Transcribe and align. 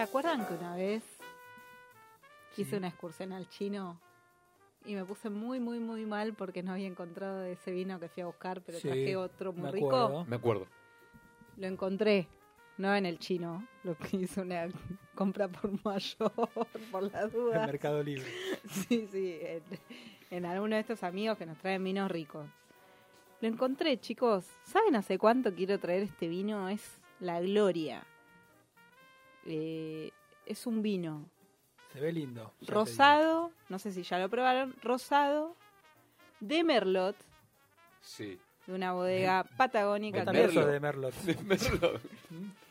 ¿Se 0.00 0.04
acuerdan 0.04 0.46
que 0.46 0.54
una 0.54 0.74
vez 0.76 1.02
hice 2.56 2.78
una 2.78 2.88
excursión 2.88 3.34
al 3.34 3.50
chino 3.50 4.00
y 4.86 4.94
me 4.94 5.04
puse 5.04 5.28
muy, 5.28 5.60
muy, 5.60 5.78
muy 5.78 6.06
mal 6.06 6.32
porque 6.32 6.62
no 6.62 6.72
había 6.72 6.86
encontrado 6.86 7.44
ese 7.44 7.70
vino 7.70 8.00
que 8.00 8.08
fui 8.08 8.22
a 8.22 8.26
buscar, 8.26 8.62
pero 8.62 8.78
Sí, 8.78 8.88
traje 8.88 9.14
otro 9.16 9.52
muy 9.52 9.64
me 9.64 9.70
rico? 9.72 10.24
Me 10.26 10.36
acuerdo. 10.36 10.66
Lo 11.58 11.66
encontré, 11.66 12.28
no 12.78 12.94
en 12.96 13.04
el 13.04 13.18
chino, 13.18 13.68
lo 13.84 13.94
que 13.98 14.16
hice 14.16 14.40
una 14.40 14.68
compra 15.14 15.48
por 15.48 15.70
mayor, 15.84 16.32
por 16.90 17.02
las 17.02 17.24
El 17.24 17.32
dudas. 17.32 17.66
Mercado 17.66 18.02
Libre. 18.02 18.24
Sí, 18.70 19.06
sí, 19.12 19.38
en, 19.42 19.62
en 20.30 20.46
alguno 20.46 20.76
de 20.76 20.80
estos 20.80 21.02
amigos 21.02 21.36
que 21.36 21.44
nos 21.44 21.58
traen 21.58 21.84
vinos 21.84 22.10
ricos. 22.10 22.46
Lo 23.42 23.48
encontré, 23.48 24.00
chicos. 24.00 24.46
¿Saben 24.62 24.96
hace 24.96 25.18
cuánto 25.18 25.54
quiero 25.54 25.78
traer 25.78 26.04
este 26.04 26.26
vino? 26.26 26.70
Es 26.70 26.98
la 27.20 27.38
gloria. 27.42 28.06
Eh, 29.46 30.10
es 30.46 30.66
un 30.66 30.82
vino 30.82 31.28
Se 31.92 32.00
ve 32.00 32.12
lindo. 32.12 32.52
rosado, 32.62 33.52
no 33.68 33.78
sé 33.78 33.92
si 33.92 34.02
ya 34.02 34.18
lo 34.18 34.28
probaron, 34.28 34.74
rosado, 34.82 35.56
de 36.40 36.62
Merlot, 36.64 37.16
Sí. 38.02 38.38
de 38.66 38.74
una 38.74 38.92
bodega 38.92 39.44
patagónica. 39.56 40.24
También 40.24 40.50
sos 40.52 40.66
Merlot. 40.66 41.14
de 41.14 41.36
Merlot. 41.44 42.00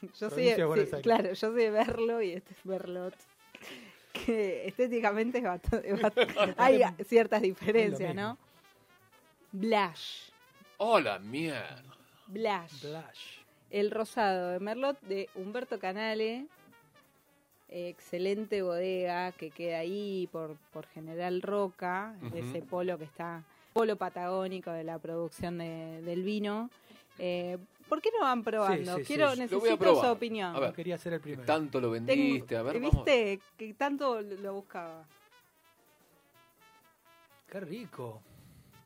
Yo 0.20 0.30
soy 0.30 0.44
de 0.46 0.56
de, 0.56 0.86
sí, 0.86 0.96
claro, 1.02 1.30
yo 1.30 1.36
soy 1.36 1.56
de 1.64 1.72
Merlo 1.72 2.22
y 2.22 2.32
este 2.32 2.54
es 2.54 2.66
Merlot. 2.66 3.14
Que 4.26 4.68
estéticamente 4.68 5.38
es 5.38 5.44
bastante, 5.44 5.94
bast- 5.96 6.56
hay 6.58 6.82
ciertas 7.06 7.42
diferencias. 7.44 8.16
¿no? 8.16 8.38
Blash. 9.52 10.30
Hola, 10.78 11.20
mierda. 11.20 11.84
Blash. 12.28 12.82
Blash. 12.90 13.40
El 13.70 13.92
rosado 13.92 14.50
de 14.50 14.60
Merlot 14.60 15.00
de 15.02 15.30
Humberto 15.36 15.80
Canale. 15.80 16.48
Excelente 17.72 18.62
bodega 18.64 19.32
que 19.34 19.52
queda 19.52 19.80
ahí 19.80 20.28
por, 20.32 20.56
por 20.74 20.88
General 20.88 21.42
Roca, 21.42 22.16
de 22.22 22.40
Ujú. 22.42 22.50
ese 22.50 22.62
polo 22.64 22.98
que 22.98 23.04
está, 23.06 23.44
polo 23.74 23.96
patagónico 23.96 24.72
de 24.72 24.84
la 24.84 24.98
producción 24.98 25.60
de- 25.60 26.02
del 26.02 26.24
vino. 26.24 26.70
Eh, 27.20 27.58
¿Por 27.88 28.02
qué 28.02 28.10
no 28.18 28.24
van 28.24 28.44
probando? 28.44 28.96
Sí, 28.98 29.02
sí, 29.02 29.08
Quiero, 29.08 29.34
sí. 29.34 29.40
Necesito 29.42 30.02
su 30.02 30.08
opinión. 30.08 30.56
A 30.56 30.60
ver. 30.60 30.74
Quería 30.74 30.98
ser 30.98 31.14
el 31.14 31.22
primero. 31.22 31.46
Tanto 31.46 31.80
lo 31.80 31.92
Tengo- 31.92 32.06
vendiste. 32.08 32.58
A 32.58 32.64
ver, 32.64 32.80
vamos. 32.80 33.06
¿Viste? 33.06 33.40
Que 33.58 33.74
tanto 33.76 34.20
lo 34.22 34.54
buscaba. 34.54 35.06
Qué 37.52 37.60
rico. 37.60 38.22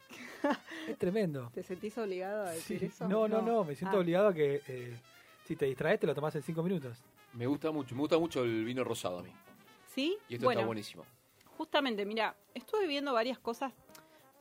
es 0.87 0.97
tremendo. 0.97 1.51
¿Te 1.53 1.63
sentís 1.63 1.97
obligado 1.97 2.45
a 2.47 2.51
decir 2.51 2.79
Sí. 2.79 2.85
eso? 2.87 3.07
No, 3.07 3.27
no, 3.27 3.41
no. 3.41 3.63
Me 3.63 3.75
siento 3.75 3.97
Ah. 3.97 3.99
obligado 3.99 4.27
a 4.29 4.33
que 4.33 4.61
eh, 4.67 4.93
si 5.45 5.55
te 5.55 5.65
distraes 5.65 5.99
te 5.99 6.07
lo 6.07 6.15
tomás 6.15 6.35
en 6.35 6.43
cinco 6.43 6.63
minutos. 6.63 6.97
Me 7.33 7.47
gusta 7.47 7.71
mucho. 7.71 7.95
Me 7.95 8.01
gusta 8.01 8.17
mucho 8.19 8.43
el 8.43 8.63
vino 8.65 8.83
rosado 8.83 9.19
a 9.19 9.23
mí. 9.23 9.31
¿Sí? 9.87 10.17
Y 10.27 10.35
esto 10.35 10.45
bueno, 10.45 10.61
está 10.61 10.67
buenísimo. 10.67 11.05
justamente, 11.57 12.05
mira, 12.05 12.35
estuve 12.53 12.87
viendo 12.87 13.13
varias 13.13 13.39
cosas. 13.39 13.73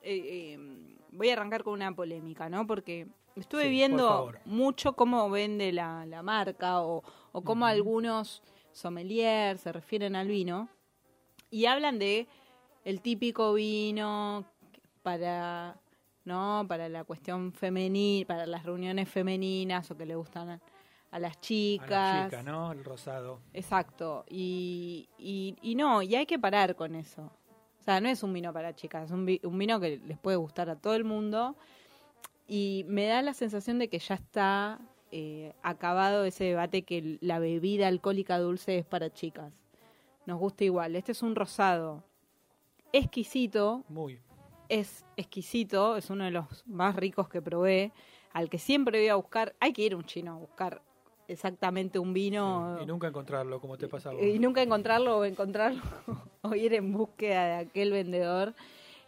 eh, 0.03 0.57
eh, 0.57 0.97
voy 1.11 1.29
a 1.29 1.35
arrancar 1.35 1.63
con 1.63 1.75
una 1.75 1.95
polémica, 1.95 2.49
¿no? 2.49 2.67
Porque 2.67 3.07
estuve 3.37 3.65
Sí, 3.65 3.69
viendo 3.71 4.33
mucho 4.47 4.95
cómo 4.95 5.29
vende 5.31 5.73
la, 5.73 6.07
la 6.07 6.23
marca 6.23 6.81
o, 6.83 7.03
o 7.33 7.43
cómo 7.43 7.67
algunos 7.67 8.43
sommeliers 8.73 9.61
se 9.61 9.73
refieren 9.73 10.17
al 10.17 10.29
vino 10.29 10.69
y 11.51 11.67
hablan 11.67 11.99
de 11.99 12.27
el 12.85 13.01
típico 13.03 13.53
vino 13.53 14.45
para 15.03 15.77
no 16.25 16.65
para 16.67 16.89
la 16.89 17.05
cuestión 17.05 17.53
femenina 17.53 18.27
para 18.27 18.47
las 18.47 18.65
reuniones 18.65 19.09
femeninas 19.09 19.91
o 19.91 19.97
que 19.97 20.07
le 20.07 20.15
gustan 20.17 20.61
a, 21.13 21.19
las 21.21 21.41
chicas 21.41 22.35
A 22.35 22.43
¿no? 22.43 22.73
El 22.73 22.85
rosado. 22.85 23.39
Exacto, 23.53 24.25
y, 24.29 25.09
y, 25.19 25.57
y 25.63 25.75
no, 25.77 26.03
y 26.03 26.17
hay 26.17 26.27
que 26.27 26.39
parar 26.39 26.75
con 26.75 26.97
eso. 26.97 27.23
O 27.81 27.85
sea, 27.85 28.01
no 28.01 28.09
es 28.09 28.23
un 28.23 28.33
vino 28.33 28.53
para 28.53 28.75
chicas, 28.75 29.05
es 29.05 29.11
un, 29.11 29.25
vi- 29.27 29.41
un 29.45 29.57
vino 29.59 29.79
que 29.79 29.99
les 29.99 30.19
puede 30.19 30.37
gustar 30.37 30.69
a 30.71 30.77
todo 30.77 30.95
el 30.95 31.05
mundo. 31.05 31.55
Y 32.49 32.85
me 32.89 33.07
da 33.07 33.23
la 33.23 33.35
sensación 33.35 33.79
de 33.79 33.89
que 33.89 33.99
ya 33.99 34.15
está 34.15 34.79
eh, 35.11 35.53
acabado 35.63 36.25
ese 36.25 36.45
debate 36.45 36.83
que 36.83 37.19
la 37.21 37.39
bebida 37.39 37.89
alcohólica 37.89 38.39
dulce 38.39 38.79
es 38.79 38.85
para 38.87 39.13
chicas. 39.13 39.53
Nos 40.27 40.39
gusta 40.39 40.65
igual. 40.65 40.95
Este 40.97 41.13
es 41.13 41.23
un 41.23 41.35
rosado 41.35 42.05
exquisito, 42.93 43.85
Muy. 43.89 44.21
es 44.69 45.05
exquisito, 45.17 45.97
es 45.97 46.11
uno 46.11 46.25
de 46.25 46.31
los 46.31 46.67
más 46.67 46.95
ricos 46.97 47.29
que 47.29 47.41
probé, 47.43 47.93
al 48.33 48.49
que 48.49 48.59
siempre 48.59 48.99
voy 49.01 49.09
a 49.09 49.15
buscar. 49.17 49.55
Hay 49.61 49.73
que 49.73 49.83
ir 49.83 49.95
a 49.95 49.97
un 49.97 50.05
chino 50.05 50.33
a 50.33 50.37
buscar 50.37 50.83
exactamente 51.33 51.99
un 51.99 52.13
vino. 52.13 52.79
Y 52.83 52.87
nunca 52.87 53.09
encontrarlo, 53.09 53.61
como 53.61 53.77
te 53.77 53.89
pasa 53.89 54.11
a 54.11 54.13
vos. 54.13 54.23
Y 54.23 54.39
nunca 54.39 54.63
encontrarlo 54.63 55.19
o 55.19 55.25
encontrarlo 55.25 55.83
o 56.43 56.55
ir 56.55 56.75
en 56.75 56.93
búsqueda 56.93 57.47
de 57.47 57.55
aquel 57.55 57.91
vendedor. 57.93 58.55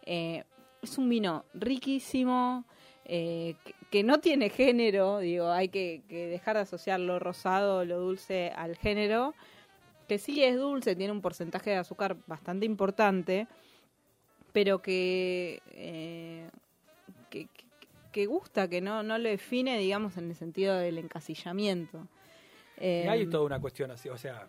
Eh, 0.05 0.43
es 0.81 0.97
un 0.97 1.07
vino 1.09 1.45
riquísimo, 1.53 2.65
eh, 3.05 3.55
que, 3.63 3.73
que 3.89 4.03
no 4.03 4.19
tiene 4.19 4.49
género, 4.49 5.19
digo, 5.19 5.49
hay 5.49 5.69
que, 5.69 6.03
que 6.07 6.27
dejar 6.27 6.55
de 6.57 6.61
asociar 6.63 6.99
lo 6.99 7.17
rosado 7.19 7.85
lo 7.85 7.99
dulce 7.99 8.51
al 8.55 8.75
género, 8.75 9.33
que 10.07 10.19
sí 10.19 10.43
es 10.43 10.57
dulce, 10.57 10.95
tiene 10.95 11.11
un 11.11 11.21
porcentaje 11.21 11.71
de 11.71 11.77
azúcar 11.77 12.17
bastante 12.27 12.65
importante, 12.67 13.47
pero 14.53 14.81
que, 14.81 15.61
eh, 15.71 16.49
que, 17.29 17.45
que- 17.47 17.65
que 18.11 18.25
gusta, 18.27 18.69
que 18.69 18.79
no, 18.79 19.03
no 19.03 19.17
lo 19.17 19.27
define, 19.27 19.77
digamos, 19.77 20.15
en 20.15 20.29
el 20.29 20.35
sentido 20.37 20.77
del 20.77 20.99
encasillamiento. 20.99 22.07
Y 22.77 22.83
Eh, 22.85 23.09
hay 23.09 23.25
toda 23.27 23.43
una 23.45 23.59
cuestión 23.59 23.91
así, 23.91 24.09
o 24.09 24.17
sea, 24.17 24.47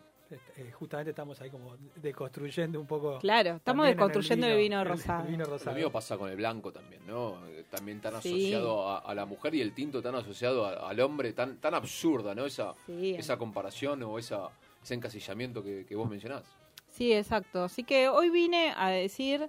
eh, 0.57 0.73
justamente 0.73 1.11
estamos 1.11 1.41
ahí 1.41 1.51
como 1.51 1.77
deconstruyendo 1.97 2.81
un 2.81 2.87
poco. 2.87 3.19
Claro, 3.21 3.57
estamos 3.57 3.87
deconstruyendo 3.87 4.47
el 4.49 4.59
vino 4.59 4.83
rosado. 4.83 5.23
El 5.25 5.31
vino 5.33 5.45
Lo 5.47 5.73
mismo 5.73 5.91
pasa 5.93 6.17
con 6.19 6.29
el 6.31 6.37
blanco 6.37 6.73
también, 6.73 7.07
¿no? 7.07 7.47
Eh, 7.49 7.65
También 7.71 8.01
tan 8.01 8.21
Sí. 8.23 8.29
asociado 8.31 8.89
a, 8.89 8.99
a 8.99 9.15
la 9.15 9.27
mujer 9.27 9.55
y 9.55 9.61
el 9.61 9.73
tinto 9.75 10.01
tan 10.03 10.15
asociado 10.17 10.65
a- 10.67 10.89
al 10.89 10.99
hombre, 11.01 11.33
tan, 11.33 11.59
tan 11.59 11.75
absurda, 11.75 12.35
¿no? 12.35 12.47
Esa, 12.47 12.75
Sí. 12.87 13.15
esa 13.17 13.37
comparación 13.37 14.03
o 14.03 14.19
esa, 14.19 14.49
ese 14.83 14.95
encasillamiento 14.95 15.63
que, 15.63 15.85
que 15.87 15.95
vos 15.95 16.09
mencionás. 16.09 16.43
Sí, 16.89 17.13
exacto. 17.13 17.65
Así 17.65 17.85
que 17.85 18.09
hoy 18.09 18.31
vine 18.31 18.73
a 18.77 18.89
decir, 18.89 19.49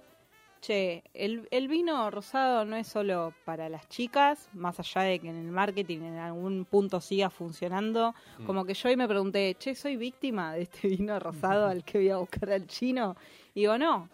che, 0.60 1.02
el, 1.14 1.48
el 1.50 1.68
vino 1.68 2.10
rosado 2.10 2.64
no 2.64 2.76
es 2.76 2.86
solo 2.86 3.32
para 3.44 3.68
las 3.68 3.88
chicas, 3.88 4.48
más 4.52 4.78
allá 4.80 5.02
de 5.02 5.18
que 5.18 5.28
en 5.28 5.36
el 5.36 5.50
marketing 5.50 6.00
en 6.00 6.18
algún 6.18 6.64
punto 6.64 7.00
siga 7.00 7.30
funcionando. 7.30 8.14
Mm. 8.38 8.44
Como 8.44 8.64
que 8.64 8.74
yo 8.74 8.88
hoy 8.88 8.96
me 8.96 9.08
pregunté, 9.08 9.56
che, 9.58 9.74
¿soy 9.74 9.96
víctima 9.96 10.54
de 10.54 10.62
este 10.62 10.88
vino 10.88 11.18
rosado 11.18 11.66
al 11.66 11.84
que 11.84 11.98
voy 11.98 12.10
a 12.10 12.16
buscar 12.18 12.50
al 12.50 12.66
chino? 12.66 13.16
Y 13.54 13.60
digo, 13.60 13.78
no. 13.78 14.08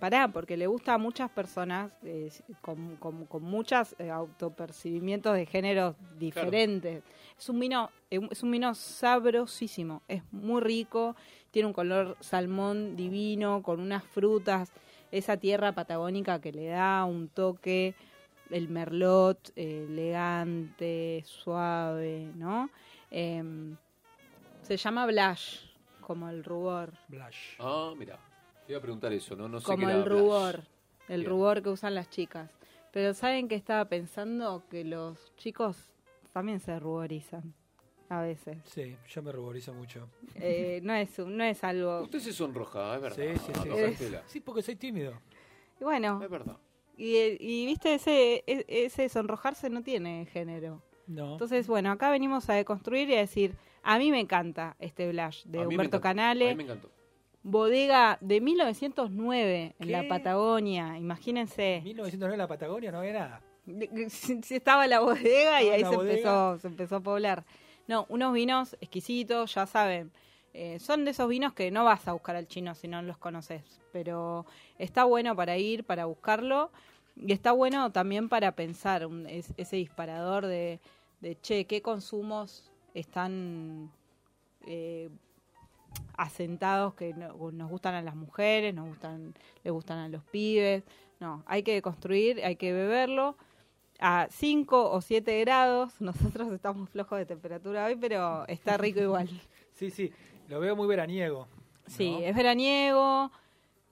Pará, 0.00 0.26
porque 0.26 0.56
le 0.56 0.66
gusta 0.66 0.94
a 0.94 0.98
muchas 0.98 1.30
personas 1.30 1.92
eh, 2.02 2.28
con, 2.60 2.96
con, 2.96 3.26
con 3.26 3.42
muchos 3.44 3.94
autopercibimientos 4.00 5.34
de 5.34 5.46
géneros 5.46 5.94
diferentes. 6.18 7.04
Es 7.38 7.48
un 7.48 7.60
vino 7.60 7.90
eh, 8.14 8.28
es 8.30 8.42
un 8.42 8.50
vino 8.50 8.74
sabrosísimo, 8.74 10.02
es 10.06 10.22
muy 10.30 10.60
rico, 10.60 11.16
tiene 11.50 11.66
un 11.66 11.72
color 11.72 12.16
salmón 12.20 12.96
divino 12.96 13.62
con 13.62 13.80
unas 13.80 14.04
frutas, 14.04 14.72
esa 15.18 15.36
tierra 15.36 15.72
patagónica 15.72 16.40
que 16.40 16.52
le 16.52 16.66
da 16.66 17.04
un 17.04 17.28
toque, 17.28 17.94
el 18.50 18.68
merlot 18.68 19.52
eh, 19.54 19.86
elegante, 19.88 21.22
suave, 21.26 22.30
¿no? 22.34 22.68
Em, 23.10 23.76
se 24.62 24.76
llama 24.76 25.06
blush, 25.06 25.60
como 26.00 26.28
el 26.28 26.42
rubor, 26.42 26.92
Blush. 27.08 27.56
Ah, 27.60 27.92
mira. 27.96 28.18
Te 28.66 28.72
iba 28.72 28.78
a 28.78 28.82
preguntar 28.82 29.12
eso, 29.12 29.36
¿no? 29.36 29.46
No 29.48 29.60
sé 29.60 29.66
como 29.66 29.86
qué 29.86 29.92
el 29.92 30.02
blush. 30.02 30.20
rubor, 30.20 30.64
el 31.08 31.20
Bien. 31.20 31.30
rubor 31.30 31.62
que 31.62 31.68
usan 31.68 31.94
las 31.94 32.10
chicas. 32.10 32.50
Pero 32.90 33.14
¿saben 33.14 33.46
que 33.48 33.54
estaba 33.54 33.84
pensando? 33.86 34.64
Que 34.70 34.84
los 34.84 35.34
chicos 35.36 35.76
también 36.32 36.58
se 36.60 36.78
ruborizan 36.80 37.54
a 38.08 38.20
veces. 38.20 38.58
Sí, 38.64 38.96
yo 39.08 39.22
me 39.22 39.32
ruborizo 39.32 39.72
mucho. 39.74 40.08
Eh, 40.36 40.80
no 40.82 40.94
es 40.94 41.18
un- 41.18 41.36
no 41.36 41.44
es 41.44 41.62
algo 41.64 42.02
Usted 42.02 42.18
se 42.20 42.32
sonroja, 42.32 42.96
es 42.96 43.00
verdad. 43.02 43.16
Sí, 43.34 43.38
sí, 43.46 43.52
sí. 43.62 43.68
Estela. 43.70 44.22
Sí, 44.26 44.40
porque 44.40 44.62
soy 44.62 44.76
tímido. 44.76 45.12
y 45.80 45.84
bueno 45.84 46.20
Es 46.22 46.30
verdad. 46.30 46.56
Y, 46.96 47.16
y 47.40 47.66
viste, 47.66 47.94
ese, 47.94 48.44
e- 48.46 48.64
ese 48.68 49.08
sonrojarse 49.08 49.68
no 49.70 49.82
tiene 49.82 50.26
género. 50.26 50.82
No. 51.06 51.32
Entonces, 51.32 51.66
bueno, 51.66 51.90
acá 51.90 52.10
venimos 52.10 52.48
a 52.48 52.54
deconstruir 52.54 53.10
y 53.10 53.14
a 53.14 53.18
decir, 53.18 53.56
a 53.82 53.98
mí 53.98 54.10
me 54.10 54.20
encanta 54.20 54.76
este 54.78 55.10
blush 55.10 55.42
A 55.46 55.50
de 55.50 55.58
mí 55.58 55.58
me 55.58 55.66
Humberto 55.66 55.96
encantó, 55.96 56.00
Canale. 56.00 56.46
A 56.46 56.50
mí 56.50 56.54
me 56.56 56.62
encantó. 56.62 56.90
Bodega 57.42 58.16
de 58.22 58.40
1909 58.40 59.74
en 59.78 59.92
la 59.92 60.02
¿Qué? 60.02 60.08
Patagonia, 60.08 60.96
imagínense. 60.98 61.80
1909 61.84 62.34
en 62.34 62.38
la 62.38 62.48
Patagonia 62.48 62.90
no 62.92 62.98
había 63.00 63.12
nada. 63.12 63.42
Si 64.08 64.54
estaba 64.54 64.86
la 64.86 65.00
bodega 65.00 65.62
y 65.62 65.68
ahí 65.70 65.82
la 65.82 65.90
se 65.90 65.96
bodega. 65.96 66.12
empezó, 66.14 66.58
se 66.58 66.66
empezó 66.68 66.96
a 66.96 67.00
poblar. 67.00 67.44
No, 67.86 68.06
unos 68.08 68.32
vinos 68.32 68.76
exquisitos, 68.80 69.54
ya 69.54 69.66
saben. 69.66 70.10
eh, 70.56 70.78
son 70.78 71.04
de 71.04 71.10
esos 71.10 71.28
vinos 71.28 71.52
que 71.52 71.72
no 71.72 71.84
vas 71.84 72.06
a 72.06 72.12
buscar 72.12 72.36
al 72.36 72.46
chino 72.46 72.76
si 72.76 72.86
no 72.86 73.02
los 73.02 73.18
conoces. 73.18 73.80
Pero 73.92 74.46
está 74.78 75.02
bueno 75.04 75.34
para 75.34 75.56
ir, 75.58 75.82
para 75.84 76.04
buscarlo. 76.04 76.70
Y 77.16 77.32
está 77.32 77.50
bueno 77.52 77.90
también 77.90 78.28
para 78.28 78.52
pensar 78.52 79.04
un- 79.06 79.26
es- 79.26 79.52
ese 79.56 79.76
disparador 79.76 80.46
de, 80.46 80.78
de, 81.20 81.36
che, 81.40 81.64
¿qué 81.66 81.82
consumos 81.82 82.70
están 82.94 83.90
eh, 84.66 85.10
asentados 86.16 86.94
que 86.94 87.12
no- 87.14 87.50
nos 87.52 87.68
gustan 87.70 87.94
a 87.94 88.02
las 88.02 88.14
mujeres, 88.14 88.74
nos 88.74 88.88
gustan, 88.88 89.34
le 89.64 89.70
gustan 89.70 89.98
a 89.98 90.08
los 90.08 90.22
pibes? 90.24 90.84
No, 91.20 91.42
hay 91.46 91.62
que 91.62 91.80
construir, 91.82 92.44
hay 92.44 92.56
que 92.56 92.72
beberlo 92.72 93.36
a 94.00 94.26
5 94.30 94.90
o 94.90 95.00
7 95.00 95.40
grados. 95.40 95.92
Nosotros 96.00 96.52
estamos 96.52 96.88
flojos 96.90 97.18
de 97.18 97.26
temperatura 97.26 97.86
hoy, 97.86 97.96
pero 97.96 98.46
está 98.48 98.76
rico 98.76 99.00
igual. 99.00 99.28
Sí, 99.74 99.90
sí, 99.90 100.12
lo 100.48 100.60
veo 100.60 100.76
muy 100.76 100.86
veraniego. 100.86 101.48
Sí, 101.88 102.12
¿no? 102.12 102.18
es 102.20 102.36
veraniego. 102.36 103.32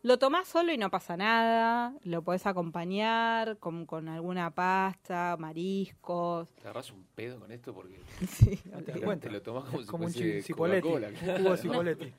Lo 0.04 0.16
tomás 0.19 0.46
solo 0.46 0.72
y 0.72 0.78
no 0.78 0.90
pasa 0.90 1.16
nada. 1.16 1.93
Lo 2.04 2.22
podés 2.22 2.46
acompañar 2.46 3.58
con, 3.58 3.84
con 3.87 4.08
alguna 4.08 4.50
pasta, 4.52 5.37
mariscos. 5.40 6.48
Te 6.55 6.62
agarras 6.62 6.93
un 6.93 7.05
pedo 7.16 7.40
con 7.40 7.50
esto 7.50 7.75
porque 7.75 7.98
Sí, 8.28 8.60
No 8.66 8.78
te 8.78 8.84
te, 8.84 8.93
das 8.93 9.00
lo- 9.00 9.06
cuenta. 9.06 9.26
te 9.28 9.32
lo 9.34 9.43
tomás 9.43 9.64
como 9.87 10.06
Es 10.06 10.12
si 10.14 10.52
como 10.52 10.64
un. 10.64 10.70
Coca-Cola. 10.81 11.08
Un 11.08 11.16
jugo 11.16 11.50
de 11.50 11.56
cipoletti. 11.58 12.12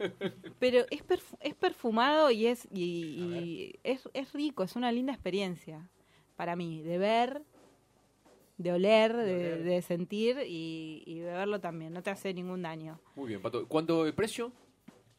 Pero 0.59 0.79
es, 0.91 1.07
perfu- 1.07 1.37
es 1.39 1.55
perfumado 1.55 2.31
y 2.31 2.47
es 2.47 2.67
y, 2.69 2.83
y 2.83 3.79
es, 3.83 4.09
es 4.13 4.33
rico, 4.33 4.63
es 4.63 4.75
una 4.75 4.91
linda 4.91 5.13
experiencia 5.13 5.89
para 6.35 6.55
mí, 6.57 6.81
de 6.81 6.97
ver, 6.97 7.43
de 8.57 8.71
oler, 8.71 9.15
de, 9.15 9.21
oler. 9.21 9.63
de 9.63 9.81
sentir 9.81 10.37
y, 10.47 11.03
y 11.05 11.19
beberlo 11.21 11.59
también, 11.59 11.93
no 11.93 12.03
te 12.03 12.09
hace 12.09 12.33
ningún 12.33 12.61
daño. 12.61 12.99
Muy 13.15 13.27
bien, 13.27 13.41
Pato. 13.41 13.67
¿Cuánto 13.67 14.05
el 14.05 14.13
precio? 14.13 14.51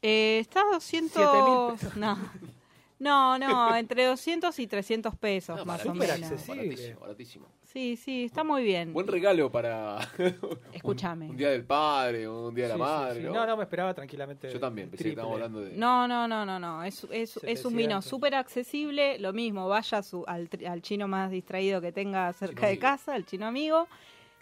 Eh, 0.02 0.38
está 0.40 0.60
a 0.60 0.74
200... 0.74 1.12
Siete 1.12 1.42
mil 1.42 1.78
pesos. 1.78 1.96
No. 1.96 2.18
no, 2.98 3.38
no, 3.38 3.74
entre 3.76 4.04
200 4.06 4.58
y 4.58 4.66
300 4.66 5.16
pesos 5.16 5.64
más 5.66 5.84
o 5.86 5.94
menos. 5.94 6.10
accesible. 6.22 6.56
Baratísimo, 6.64 7.00
baratísimo. 7.00 7.46
Sí, 7.64 7.96
sí, 7.96 8.24
está 8.26 8.44
muy 8.44 8.62
bien. 8.62 8.92
Buen 8.92 9.08
regalo 9.08 9.50
para 9.50 9.98
Escúchame. 10.72 11.24
un, 11.24 11.30
un 11.32 11.36
día 11.36 11.50
del 11.50 11.64
padre, 11.64 12.28
un 12.28 12.54
día 12.54 12.64
de 12.66 12.68
la 12.68 12.74
sí, 12.76 12.80
madre. 12.80 13.20
sí. 13.20 13.26
¿no? 13.26 13.32
No, 13.34 13.46
no, 13.46 13.56
me 13.56 13.64
esperaba 13.64 13.92
tranquilamente. 13.94 14.48
Yo 14.52 14.60
también, 14.60 14.90
pensé 14.90 15.04
que 15.04 15.10
estábamos 15.10 15.34
hablando 15.34 15.60
de... 15.60 15.72
No, 15.76 16.06
no, 16.06 16.28
no, 16.28 16.46
no, 16.46 16.58
no. 16.60 16.84
Es, 16.84 17.04
es, 17.10 17.36
es 17.42 17.64
un 17.64 17.72
vino 17.74 18.00
700. 18.00 18.04
súper 18.04 18.34
accesible. 18.36 19.18
Lo 19.18 19.32
mismo, 19.32 19.66
vaya 19.68 19.98
a 19.98 20.02
su- 20.04 20.24
al, 20.28 20.48
al 20.68 20.82
chino 20.82 21.08
más 21.08 21.32
distraído 21.32 21.80
que 21.80 21.90
tenga 21.90 22.32
cerca 22.32 22.54
Chino 22.54 22.60
de 22.62 22.66
amigo. 22.68 22.80
casa, 22.80 23.16
el 23.16 23.26
chino 23.26 23.46
amigo. 23.46 23.88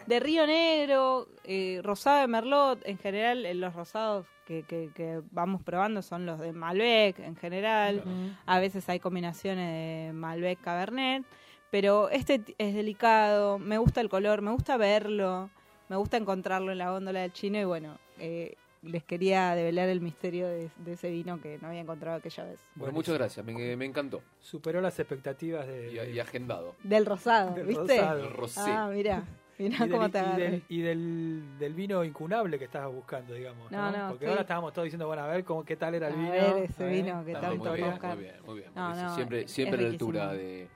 De 0.07 0.19
Río 0.19 0.45
Negro, 0.47 1.27
eh, 1.43 1.79
rosado 1.83 2.21
de 2.21 2.27
Merlot. 2.27 2.81
En 2.85 2.97
general, 2.97 3.45
eh, 3.45 3.53
los 3.53 3.73
rosados 3.73 4.25
que, 4.45 4.63
que, 4.63 4.89
que 4.93 5.21
vamos 5.31 5.61
probando 5.61 6.01
son 6.01 6.25
los 6.25 6.39
de 6.39 6.51
Malbec, 6.53 7.19
en 7.19 7.35
general. 7.35 8.03
A 8.45 8.59
veces 8.59 8.87
hay 8.89 8.99
combinaciones 8.99 10.07
de 10.07 10.13
Malbec 10.13 10.59
Cabernet. 10.61 11.23
Pero 11.71 12.09
este 12.09 12.41
es 12.57 12.75
delicado. 12.75 13.57
Me 13.57 13.77
gusta 13.79 13.99
el 14.01 14.09
color, 14.09 14.41
me 14.41 14.51
gusta 14.51 14.77
verlo. 14.77 15.49
Me 15.89 15.95
gusta 15.95 16.17
encontrarlo 16.17 16.71
en 16.71 16.77
la 16.77 16.91
góndola 16.91 17.21
del 17.21 17.33
chino. 17.33 17.59
Y 17.59 17.63
bueno, 17.65 17.97
eh, 18.19 18.55
les 18.83 19.03
quería 19.03 19.55
develar 19.55 19.89
el 19.89 19.99
misterio 20.01 20.47
de, 20.47 20.69
de 20.77 20.93
ese 20.93 21.09
vino 21.09 21.41
que 21.41 21.57
no 21.61 21.69
había 21.69 21.79
encontrado 21.81 22.17
aquella 22.17 22.43
vez. 22.43 22.59
Bueno, 22.75 22.91
Buenísimo. 22.93 22.97
muchas 22.97 23.15
gracias, 23.15 23.45
me, 23.45 23.75
me 23.75 23.85
encantó. 23.85 24.21
Superó 24.39 24.81
las 24.81 24.99
expectativas 24.99 25.65
de. 25.65 25.91
Y, 26.11 26.15
y 26.15 26.19
agendado. 26.19 26.75
Del 26.83 27.05
rosado, 27.07 27.55
Del 27.55 27.65
¿viste? 27.65 27.97
rosado. 27.97 28.19
El 28.23 28.33
rosé. 28.33 28.61
Ah, 28.65 28.89
mira. 28.93 29.23
y 29.59 29.69
del, 29.69 29.91
cómo 29.91 30.09
te 30.09 30.17
y 30.17 30.21
agarré. 30.21 30.49
del, 30.51 30.63
y 30.69 30.81
del, 30.81 31.43
del 31.59 31.73
vino 31.73 32.03
incunable 32.03 32.57
que 32.59 32.65
estabas 32.65 32.93
buscando, 32.93 33.33
digamos. 33.33 33.71
No, 33.71 33.91
No, 33.91 33.97
no, 33.97 34.09
Porque 34.09 34.25
sí. 34.25 34.29
ahora 34.29 34.41
estábamos 34.41 34.73
todos 34.73 34.85
diciendo, 34.85 35.07
bueno, 35.07 35.23
a 35.23 35.27
ver 35.27 35.43
cómo, 35.43 35.63
qué 35.63 35.75
tal 35.75 35.95
era 35.95 36.07
el 36.07 36.13
A 36.13 36.17
vino. 36.17 36.31
ver 36.31 36.57
ese 36.63 36.83
a 36.83 36.87
ver, 36.87 36.95
vino 37.03 37.25
que 37.25 37.33
tanto 37.33 37.47
muy, 37.69 37.77
bien, 37.79 37.99
muy 38.01 38.17
bien, 38.17 38.35
muy 38.45 38.55
bien. 38.59 38.71
No, 38.75 38.87
porque 38.89 39.03
no, 39.03 39.15
siempre 39.15 39.41
es 39.41 39.51
siempre 39.51 39.79
a 39.79 39.83
la 39.83 39.89
altura 39.89 40.33
de, 40.33 40.67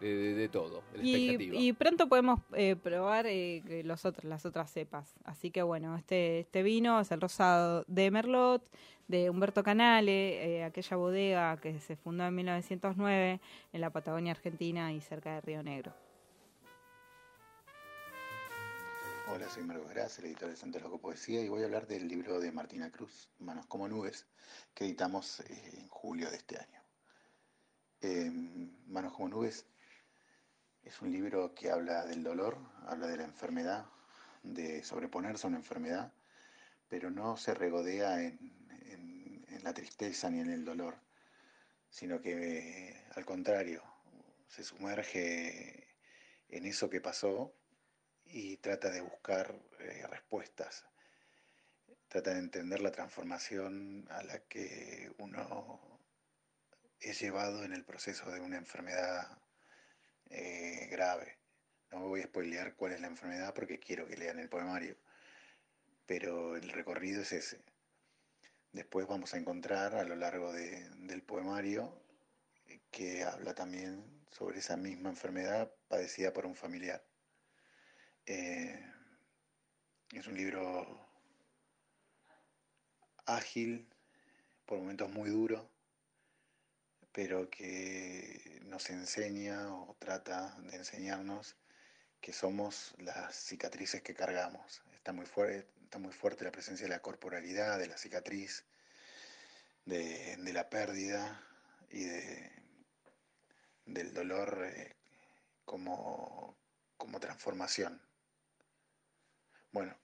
de, 0.00 0.06
de- 0.14 0.34
de 0.34 0.48
todo, 0.48 0.82
de. 0.94 1.02
Y, 1.06 1.68
y 1.68 1.72
pronto 1.74 2.08
podemos 2.08 2.40
eh, 2.54 2.76
probar 2.76 3.26
eh, 3.26 3.62
que 3.66 3.84
los 3.84 4.04
otros, 4.04 4.24
las 4.24 4.46
otras 4.46 4.70
cepas. 4.72 5.14
Así 5.24 5.50
que 5.50 5.62
bueno, 5.62 5.96
este, 5.96 6.40
este 6.40 6.62
vino 6.62 7.00
es 7.00 7.10
el 7.12 7.20
rosado 7.20 7.84
de 7.86 8.10
Merlot, 8.10 8.62
de 9.08 9.28
Humberto 9.28 9.62
Canale, 9.62 10.58
eh, 10.58 10.64
aquella 10.64 10.96
bodega 10.96 11.56
que 11.60 11.78
se 11.80 11.96
fundó 11.96 12.24
en 12.26 12.34
1909 12.34 13.40
en 13.72 13.80
la 13.80 13.90
Patagonia 13.90 14.32
Argentina 14.32 14.92
y 14.92 15.00
cerca 15.00 15.34
de 15.34 15.40
Río 15.42 15.62
Negro. 15.62 15.92
Hola, 19.32 19.48
soy 19.48 19.62
Marcos 19.62 19.88
Gras, 19.90 20.18
el 20.18 20.24
editor 20.24 20.50
de 20.50 20.56
Santos 20.56 20.82
Loco 20.82 21.00
Poesía, 21.00 21.40
y 21.40 21.48
voy 21.48 21.62
a 21.62 21.66
hablar 21.66 21.86
del 21.86 22.08
libro 22.08 22.40
de 22.40 22.50
Martina 22.50 22.90
Cruz, 22.90 23.30
Manos 23.38 23.64
como 23.66 23.86
Nubes, 23.86 24.26
que 24.74 24.84
editamos 24.84 25.38
eh, 25.38 25.70
en 25.74 25.86
julio 25.86 26.28
de 26.28 26.36
este 26.36 26.58
año. 26.58 26.82
Eh, 28.00 28.28
Manos 28.88 29.12
como 29.12 29.28
Nubes 29.28 29.66
es 30.82 31.00
un 31.00 31.12
libro 31.12 31.54
que 31.54 31.70
habla 31.70 32.06
del 32.06 32.24
dolor, 32.24 32.58
habla 32.88 33.06
de 33.06 33.18
la 33.18 33.24
enfermedad, 33.24 33.86
de 34.42 34.82
sobreponerse 34.82 35.46
a 35.46 35.50
una 35.50 35.58
enfermedad, 35.58 36.12
pero 36.88 37.08
no 37.08 37.36
se 37.36 37.54
regodea 37.54 38.20
en 38.20 38.40
la 39.62 39.72
tristeza 39.72 40.28
ni 40.28 40.40
en 40.40 40.50
el 40.50 40.64
dolor, 40.64 40.96
sino 41.88 42.20
que 42.20 42.88
eh, 42.88 43.04
al 43.14 43.24
contrario, 43.24 43.84
se 44.48 44.64
sumerge 44.64 45.86
en 46.48 46.66
eso 46.66 46.90
que 46.90 47.00
pasó 47.00 47.54
y 48.32 48.56
trata 48.58 48.90
de 48.90 49.00
buscar 49.00 49.54
eh, 49.80 50.06
respuestas, 50.08 50.86
trata 52.08 52.32
de 52.32 52.38
entender 52.38 52.80
la 52.80 52.92
transformación 52.92 54.06
a 54.10 54.22
la 54.22 54.38
que 54.40 55.12
uno 55.18 56.00
es 57.00 57.20
llevado 57.20 57.64
en 57.64 57.72
el 57.72 57.84
proceso 57.84 58.30
de 58.30 58.40
una 58.40 58.56
enfermedad 58.58 59.38
eh, 60.28 60.86
grave. 60.90 61.38
No 61.90 62.06
voy 62.08 62.20
a 62.20 62.24
spoilear 62.26 62.76
cuál 62.76 62.92
es 62.92 63.00
la 63.00 63.08
enfermedad 63.08 63.52
porque 63.54 63.80
quiero 63.80 64.06
que 64.06 64.16
lean 64.16 64.38
el 64.38 64.48
poemario, 64.48 64.96
pero 66.06 66.56
el 66.56 66.68
recorrido 66.70 67.22
es 67.22 67.32
ese. 67.32 67.60
Después 68.72 69.06
vamos 69.08 69.34
a 69.34 69.38
encontrar 69.38 69.94
a 69.96 70.04
lo 70.04 70.14
largo 70.14 70.52
de- 70.52 70.88
del 70.90 71.22
poemario 71.22 72.00
eh, 72.66 72.80
que 72.90 73.24
habla 73.24 73.54
también 73.54 74.24
sobre 74.30 74.60
esa 74.60 74.76
misma 74.76 75.08
enfermedad 75.10 75.72
padecida 75.88 76.32
por 76.32 76.46
un 76.46 76.54
familiar. 76.54 77.09
Eh, 78.32 78.78
es 80.12 80.24
un 80.28 80.36
libro 80.36 81.04
ágil, 83.26 83.92
por 84.66 84.78
momentos 84.78 85.10
muy 85.10 85.30
duro, 85.30 85.68
pero 87.10 87.50
que 87.50 88.60
nos 88.66 88.88
enseña 88.90 89.74
o 89.74 89.96
trata 89.98 90.56
de 90.60 90.76
enseñarnos 90.76 91.56
que 92.20 92.32
somos 92.32 92.94
las 92.98 93.34
cicatrices 93.34 94.00
que 94.00 94.14
cargamos. 94.14 94.80
Está 94.94 95.12
muy, 95.12 95.26
fuerte, 95.26 95.66
está 95.82 95.98
muy 95.98 96.12
fuerte 96.12 96.44
la 96.44 96.52
presencia 96.52 96.86
de 96.86 96.90
la 96.90 97.02
corporalidad, 97.02 97.80
de 97.80 97.88
la 97.88 97.98
cicatriz, 97.98 98.64
de, 99.86 100.36
la 100.52 100.70
pérdida 100.70 101.44
y 101.90 102.04
de, 102.04 102.52
del 103.86 104.14
dolor 104.14 104.70
eh, 104.72 104.94
como 105.64 106.56
transformación. 107.20 108.00
Bueno, 109.72 109.94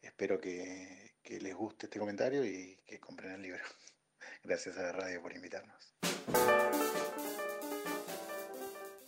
espero 0.00 0.40
que, 0.40 1.12
que 1.22 1.40
les 1.40 1.54
guste 1.54 1.86
este 1.86 1.98
comentario 1.98 2.44
y 2.44 2.78
que 2.86 2.98
compren 2.98 3.32
el 3.32 3.42
libro. 3.42 3.60
Gracias 4.44 4.76
a 4.78 4.82
la 4.82 4.92
radio 4.92 5.22
por 5.22 5.32
invitarnos. 5.34 5.94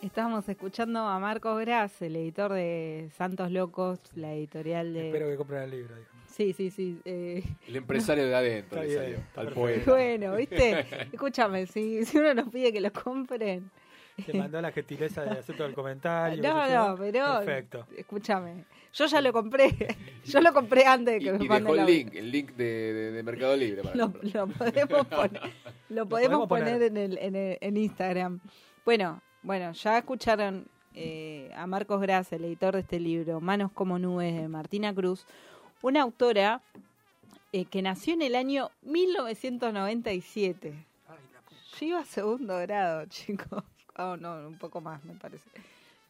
Estábamos 0.01 0.47
escuchando 0.47 0.99
a 0.99 1.17
Marcos 1.19 1.59
Gras, 1.61 1.99
el 2.01 2.15
editor 2.15 2.53
de 2.53 3.09
Santos 3.17 3.51
Locos, 3.51 3.99
la 4.13 4.33
editorial 4.33 4.93
de... 4.93 5.07
Espero 5.07 5.29
que 5.29 5.35
compren 5.35 5.63
el 5.63 5.71
libro. 5.71 5.95
digamos. 5.95 6.15
Sí, 6.31 6.53
sí, 6.53 6.69
sí. 6.69 7.01
eh, 7.05 7.41
El 7.67 7.77
empresario 7.77 8.27
de 8.27 8.35
adentro 8.35 8.81
Está 8.81 8.83
le 8.83 8.87
bien, 8.87 9.01
salió, 9.01 9.17
está 9.17 9.41
al 9.41 9.47
perfecto. 9.47 9.61
poeta. 9.85 9.91
Bueno, 9.91 10.35
¿viste? 10.35 10.79
Escúchame, 11.13 11.65
si, 11.65 12.05
si 12.05 12.17
uno 12.17 12.33
nos 12.35 12.49
pide 12.49 12.71
que 12.71 12.81
lo 12.81 12.91
compren. 12.93 13.71
Te 14.23 14.33
mandó 14.33 14.61
la 14.61 14.71
gentileza 14.71 15.23
de 15.23 15.31
hacer 15.39 15.57
todo 15.57 15.67
el 15.67 15.73
comentario. 15.73 16.41
No, 16.41 16.67
no, 16.69 16.97
pero. 16.97 17.39
Perfecto. 17.39 17.85
Escúchame. 17.97 18.65
Yo 18.93 19.05
ya 19.07 19.19
lo 19.19 19.33
compré. 19.33 19.75
Yo 20.25 20.39
lo 20.41 20.53
compré 20.53 20.85
antes 20.85 21.15
de 21.15 21.21
Y, 21.21 21.23
que 21.25 21.31
me 21.33 21.37
y 21.43 21.47
dejó 21.49 21.71
el 21.71 21.75
la- 21.77 21.85
link, 21.85 22.15
el 22.15 22.31
link 22.31 22.51
de, 22.53 22.63
de- 22.93 23.11
de 23.11 23.23
Mercado 23.23 23.55
Libre. 23.57 23.81
Para 23.83 23.95
Lo, 23.95 24.09
podemos 24.11 24.57
poner, 25.09 25.41
lo 25.89 26.05
podemos 26.07 26.07
podemos 26.07 26.47
poner. 26.47 26.63
poner 26.75 26.83
en, 26.83 26.97
el, 26.97 27.17
en, 27.17 27.35
el- 27.35 27.57
en 27.59 27.77
Instagram. 27.77 28.39
Bueno, 28.85 29.21
Bueno, 29.43 29.73
ya 29.73 29.97
escucharon 29.97 30.65
eh, 30.93 31.51
a 31.55 31.67
Marcos 31.67 31.99
Gras, 32.01 32.31
el 32.31 32.45
editor 32.45 32.73
de 32.75 32.79
este 32.81 32.99
libro, 33.01 33.41
Manos 33.41 33.69
como 33.73 33.99
nubes, 33.99 34.33
de 34.33 34.47
Martina 34.47 34.93
Cruz, 34.95 35.25
una 35.81 36.01
autora 36.01 36.61
eh, 37.51 37.65
que 37.65 37.81
nació 37.81 38.13
en 38.13 38.21
el 38.21 38.35
año 38.35 38.71
1997. 38.83 40.73
Ay, 41.07 41.15
la 41.33 41.41
puta. 41.41 41.61
Yo 41.79 41.85
iba 41.85 41.99
a 41.99 42.05
segundo 42.05 42.57
grado, 42.59 43.05
chicos. 43.07 43.63
Oh, 43.97 44.17
no, 44.17 44.47
un 44.47 44.57
poco 44.57 44.81
más, 44.81 45.03
me 45.05 45.13
parece. 45.13 45.43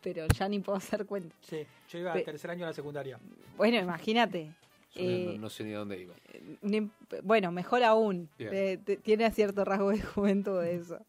Pero 0.01 0.27
ya 0.27 0.47
ni 0.47 0.59
puedo 0.59 0.77
hacer 0.77 1.05
cuenta. 1.05 1.35
Sí, 1.41 1.65
yo 1.89 1.99
iba 1.99 2.13
al 2.13 2.23
tercer 2.23 2.51
año 2.51 2.61
de 2.61 2.67
la 2.71 2.73
secundaria. 2.73 3.19
Bueno, 3.57 3.77
imagínate. 3.79 4.45
No- 4.45 5.01
Eh, 5.01 5.35
no, 5.39 5.49
sé 5.49 5.63
ni 5.65 5.73
a 5.73 5.79
dónde 5.79 5.99
iba. 6.01 6.13
Ni- 6.61 6.89
bueno, 7.23 7.51
mejor 7.51 7.83
aún. 7.83 8.29
Eh, 8.39 8.79
te- 8.85 8.95
tiene 8.97 9.29
cierto 9.31 9.65
rasgo 9.65 9.89
de 9.89 9.99
juventud 10.01 10.63
eso. 10.63 10.99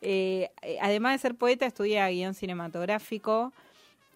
Eh, 0.00 0.50
eh, 0.62 0.78
además 0.80 1.14
de 1.14 1.18
ser 1.18 1.34
poeta, 1.34 1.66
estudia 1.66 2.08
guion 2.08 2.34
cinematográfico 2.34 3.52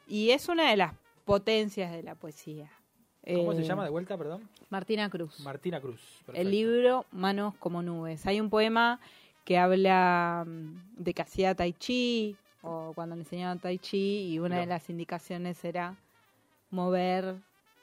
y 0.07 0.31
es 0.31 0.49
una 0.49 0.71
de 0.71 0.77
las 0.77 0.93
potencias 1.25 1.91
de 1.91 2.03
la 2.05 2.15
poesía. 2.15 2.71
¿Cómo 3.27 3.53
se 3.55 3.63
Eh, 3.63 3.65
llama 3.65 3.83
de 3.85 3.91
vuelta, 3.91 4.17
perdón? 4.17 4.49
Martina 4.71 5.11
Cruz. 5.11 5.41
Martina 5.41 5.81
Cruz. 5.81 6.01
Perfecto. 6.25 6.41
El 6.41 6.51
libro 6.53 7.05
Manos 7.11 7.55
como 7.59 7.83
nubes. 7.83 8.25
Hay 8.27 8.41
un 8.41 8.49
poema 8.49 9.01
que 9.47 9.57
habla 9.57 10.45
mm, 10.47 11.03
de 11.03 11.15
que 11.15 11.23
hacía 11.23 11.55
tai 11.55 11.73
chi 11.73 12.37
o 12.63 12.93
cuando 12.95 13.15
le 13.17 13.23
enseñaban 13.23 13.59
tai 13.61 13.79
chi 13.79 14.33
y 14.33 14.39
una 14.41 14.59
de 14.61 14.67
las 14.67 14.91
indicaciones 14.91 15.65
era 15.65 15.95
mover 16.71 17.37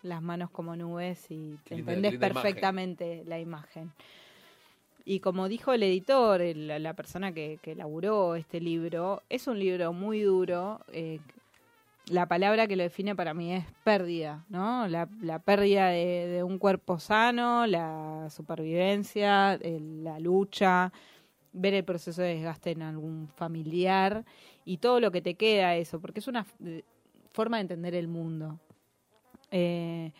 las 0.03 0.21
manos 0.21 0.49
como 0.51 0.75
nubes 0.75 1.25
y 1.31 1.57
te 1.63 1.75
linda- 1.75 1.93
entendés 1.93 2.11
linda 2.11 2.27
imagen. 2.27 2.33
perfectamente 2.33 3.23
la 3.25 3.39
imagen. 3.39 3.91
Y 5.05 5.19
como 5.19 5.47
dijo 5.49 5.73
el 5.73 5.83
editor, 5.83 6.41
el- 6.41 6.67
la, 6.83 6.93
persona 6.93 7.33
que, 7.33 7.59
que 7.61 7.71
elaboró 7.73 8.35
este 8.35 8.59
libro, 8.61 9.21
es 9.29 9.47
un 9.47 9.59
libro 9.59 9.93
muy 9.93 10.21
duro. 10.21 10.81
eh, 10.91 11.19
la 12.07 12.25
palabra 12.25 12.67
que 12.67 12.75
lo 12.75 12.83
define 12.83 13.15
para 13.15 13.33
mí 13.33 13.53
es 13.53 13.65
pérdida, 13.85 14.43
¿no? 14.49 14.85
La, 14.89 15.07
la 15.21 15.39
pérdida 15.39 15.87
de, 15.87 16.27
de 16.27 16.43
un 16.43 16.57
cuerpo 16.57 16.99
sano, 16.99 17.65
la 17.65 18.27
supervivencia, 18.29 19.53
el- 19.61 20.03
la 20.03 20.19
lucha, 20.19 20.91
ver 21.53 21.73
el 21.75 21.85
proceso 21.85 22.21
de 22.21 22.35
desgaste 22.35 22.71
en 22.71 22.81
algún 22.81 23.29
familiar 23.29 24.25
y 24.65 24.77
todo 24.77 24.99
lo 24.99 25.11
que 25.11 25.21
te 25.21 25.35
queda 25.35 25.75
eso, 25.75 26.01
porque 26.01 26.19
es 26.19 26.27
una 26.27 26.45
forma 27.31 27.57
de 27.57 27.61
entender 27.61 27.95
el 27.95 28.07
mundo. 28.07 28.59
Eh, 29.51 30.11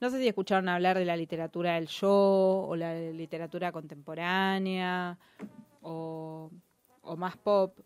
no 0.00 0.10
sé 0.10 0.20
si 0.20 0.28
escucharon 0.28 0.68
hablar 0.68 0.98
de 0.98 1.06
la 1.06 1.16
literatura 1.16 1.74
del 1.74 1.88
yo 1.88 2.66
o 2.68 2.76
la 2.76 2.94
literatura 2.94 3.72
contemporánea 3.72 5.18
o, 5.82 6.50
más 7.16 7.36
pop. 7.36 7.78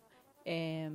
eh, 0.45 0.89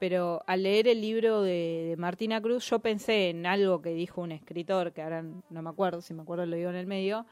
pero 0.00 0.42
al 0.46 0.62
leer 0.62 0.88
el 0.88 1.02
libro 1.02 1.42
de, 1.42 1.88
de 1.90 1.96
Martina 1.98 2.40
Cruz 2.40 2.68
yo 2.70 2.78
pensé 2.78 3.28
en 3.28 3.44
algo 3.44 3.82
que 3.82 3.90
dijo 3.90 4.22
un 4.22 4.32
escritor, 4.32 4.92
que 4.92 5.02
ahora 5.02 5.22
no 5.22 5.62
me 5.62 5.68
acuerdo, 5.68 6.00
si 6.00 6.14
me 6.14 6.22
acuerdo 6.22 6.46
lo 6.46 6.56
digo 6.56 6.70
en 6.70 6.76
el 6.76 6.86
medio, 6.86 7.26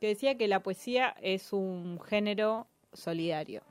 que 0.00 0.08
decía 0.08 0.36
que 0.36 0.48
la 0.48 0.60
poesía 0.60 1.14
es 1.22 1.52
un 1.52 2.00
género 2.00 2.66
solidario. 2.94 3.62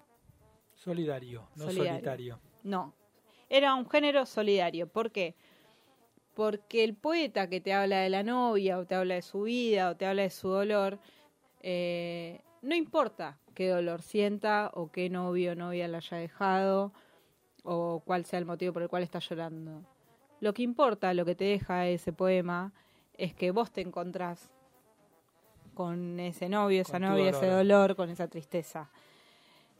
Solidario, 0.75 1.47
no 1.55 1.65
Solidario. 1.65 1.91
solitario. 1.93 2.39
No, 2.63 2.93
era 3.49 3.73
un 3.75 3.89
género 3.89 4.25
solidario. 4.25 4.87
¿Por 4.87 5.11
qué? 5.11 5.35
Porque 6.33 6.83
el 6.83 6.95
poeta 6.95 7.47
que 7.47 7.61
te 7.61 7.73
habla 7.73 7.99
de 7.99 8.09
la 8.09 8.23
novia, 8.23 8.77
o 8.79 8.85
te 8.85 8.95
habla 8.95 9.15
de 9.15 9.21
su 9.21 9.43
vida, 9.43 9.89
o 9.89 9.95
te 9.95 10.05
habla 10.05 10.23
de 10.23 10.29
su 10.29 10.49
dolor, 10.49 10.99
eh, 11.61 12.41
no 12.61 12.75
importa 12.75 13.37
qué 13.53 13.69
dolor 13.69 14.01
sienta, 14.01 14.71
o 14.73 14.91
qué 14.91 15.09
novio 15.09 15.51
o 15.51 15.55
novia 15.55 15.87
le 15.87 15.97
haya 15.97 16.17
dejado, 16.17 16.91
o 17.63 18.01
cuál 18.05 18.25
sea 18.25 18.39
el 18.39 18.45
motivo 18.45 18.73
por 18.73 18.81
el 18.81 18.89
cual 18.89 19.03
está 19.03 19.19
llorando. 19.19 19.83
Lo 20.39 20.53
que 20.53 20.63
importa, 20.63 21.13
lo 21.13 21.23
que 21.23 21.35
te 21.35 21.45
deja 21.45 21.87
ese 21.87 22.11
poema, 22.11 22.73
es 23.15 23.33
que 23.33 23.51
vos 23.51 23.71
te 23.71 23.81
encontrás 23.81 24.49
con 25.73 26.19
ese 26.19 26.49
novio, 26.49 26.81
esa 26.81 26.93
Con 26.93 27.03
novia, 27.03 27.29
ese 27.29 27.47
dolor, 27.47 27.95
con 27.95 28.09
esa 28.09 28.27
tristeza. 28.27 28.89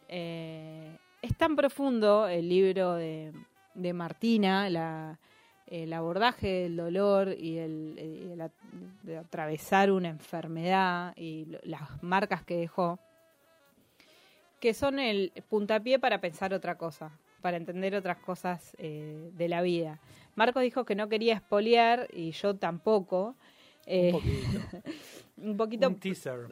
Eh, 0.08 0.98
es 1.22 1.38
tan 1.38 1.56
profundo 1.56 2.28
el 2.28 2.50
libro 2.50 2.96
de, 2.96 3.32
de 3.74 3.94
Martina, 3.94 4.70
la, 4.70 5.20
el 5.68 5.94
abordaje 5.94 6.48
del 6.48 6.76
dolor 6.76 7.36
y 7.38 7.58
el, 7.58 8.52
atravesar 9.20 9.92
una 9.92 10.10
enfermedad 10.10 11.14
y 11.16 11.48
las 11.64 12.04
marcas 12.04 12.44
que 12.44 12.58
dejó, 12.58 13.00
que 14.60 14.74
son 14.74 15.00
el 15.00 15.32
puntapié 15.50 16.00
para 16.00 16.22
pensar 16.22 16.54
otra 16.54 16.78
cosa, 16.78 17.18
para 17.42 17.58
entender 17.58 17.96
otras 17.96 18.18
cosas 18.18 18.76
eh, 18.78 19.32
de 19.34 19.48
la 19.48 19.62
vida. 19.62 20.00
Marcos 20.36 20.64
dijo 20.64 20.86
que 20.86 20.96
no 20.96 21.10
quería 21.10 21.34
espolear 21.36 22.08
y 22.14 22.32
yo 22.32 22.56
tampoco. 22.56 23.36
Eh, 23.86 24.14
Un 24.14 24.20
poquito. 24.20 24.84
un 25.38 25.58
poquito 25.58 25.88
Un 25.88 26.00
teaser. 26.00 26.48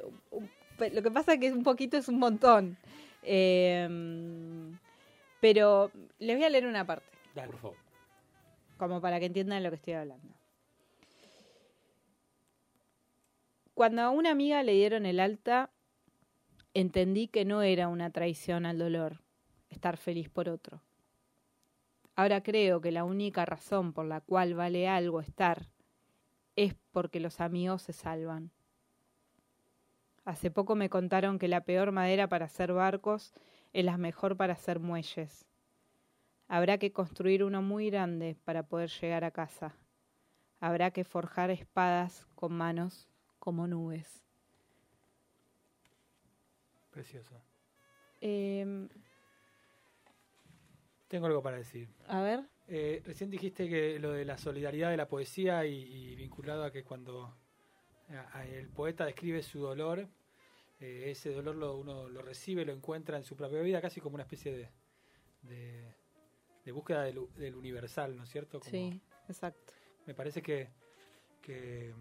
Lo 0.93 1.03
que 1.03 1.12
pasa 1.12 1.34
es 1.34 1.39
que 1.39 1.51
un 1.51 1.63
poquito 1.63 1.98
es 1.98 2.08
un 2.08 2.17
montón. 2.17 2.77
Eh, 3.24 3.88
pero 5.40 5.92
les 6.20 6.36
voy 6.36 6.46
a 6.46 6.50
leer 6.50 6.66
una 6.66 6.86
parte, 6.86 7.08
Dale. 7.36 7.51
Por 7.51 7.60
favor. 7.60 7.78
como 8.78 9.01
para 9.01 9.20
que 9.20 9.25
entiendan 9.28 9.63
lo 9.63 9.70
que 9.70 9.75
estoy 9.75 9.94
hablando. 9.94 10.34
Cuando 13.74 14.01
a 14.01 14.10
una 14.10 14.32
amiga 14.32 14.62
le 14.63 14.74
dieron 14.74 15.06
el 15.06 15.20
alta, 15.20 15.72
entendí 16.74 17.28
que 17.28 17.46
no 17.46 17.62
era 17.62 17.88
una 17.88 18.12
traición 18.12 18.66
al 18.66 18.78
dolor 18.78 19.22
estar 19.70 19.98
feliz 19.98 20.30
por 20.30 20.50
otro. 20.50 20.82
Ahora 22.16 22.44
creo 22.44 22.82
que 22.82 22.92
la 22.92 23.04
única 23.04 23.46
razón 23.46 23.94
por 23.94 24.06
la 24.06 24.22
cual 24.22 24.54
vale 24.54 24.88
algo 24.88 25.22
estar 25.22 25.68
es 26.56 26.75
porque 26.92 27.20
los 27.20 27.40
amigos 27.40 27.82
se 27.84 27.94
salvan. 27.94 28.51
Hace 30.25 30.51
poco 30.51 30.75
me 30.75 30.90
contaron 30.90 31.40
que 31.40 31.48
la 31.48 31.62
peor 31.63 31.92
madera 31.92 32.28
para 32.28 32.46
hacer 32.46 32.74
barcos 32.74 33.34
es 33.74 33.84
la 33.86 33.98
mejor 33.98 34.38
para 34.38 34.54
hacer 34.54 34.80
muelles. 34.80 35.46
Habrá 36.48 36.78
que 36.78 36.92
construir 36.92 37.44
uno 37.44 37.62
muy 37.62 37.90
grande 37.90 38.36
para 38.46 38.63
poder 38.63 38.90
llegar 38.90 39.24
a 39.24 39.32
casa. 39.32 39.74
Habrá 40.60 40.92
que 40.92 41.04
forjar 41.04 41.50
espadas 41.50 42.28
con 42.36 42.54
manos 42.54 43.08
como 43.40 43.66
nubes. 43.68 44.22
Precioso. 46.92 47.42
Eh, 48.20 48.88
Tengo 51.08 51.25
algo 51.25 51.42
para 51.42 51.58
decir. 51.58 51.90
a 52.08 52.22
ver, 52.22 52.44
Eh, 52.68 53.01
recién 53.06 53.30
dijiste 53.30 53.68
que 53.68 54.00
lo 54.00 54.12
de 54.12 54.24
la 54.24 54.38
solidaridad 54.38 54.92
de 54.92 54.98
la 54.98 55.08
poesía 55.08 55.66
y, 55.66 55.74
y 55.82 56.16
vinculado 56.16 56.63
a 56.63 56.72
que 56.72 56.84
cuando 56.84 57.36
el 58.50 58.68
poeta 58.70 59.06
describe 59.06 59.41
su 59.44 59.60
dolor, 59.60 60.08
eh, 60.80 61.12
ese 61.12 61.32
dolor 61.32 61.56
lo, 61.56 61.77
uno 61.77 62.10
lo 62.10 62.22
recibe, 62.22 62.65
lo 62.65 62.74
encuentra 62.74 63.18
en 63.18 63.24
su 63.24 63.36
propia 63.36 63.62
vida, 63.62 63.82
casi 63.82 64.01
como 64.01 64.15
una 64.15 64.24
especie 64.24 64.51
de, 64.51 64.70
de, 65.44 65.94
de 66.65 66.72
búsqueda 66.72 67.03
del, 67.03 67.56
universal, 67.56 68.15
¿no 68.15 68.24
es 68.24 68.30
cierto? 68.30 68.60
Como- 68.60 68.72
sí, 68.72 69.01
exacto. 69.27 69.74
Me 70.06 70.13
parece 70.13 70.41
que, 70.41 70.70
que, 71.41 71.94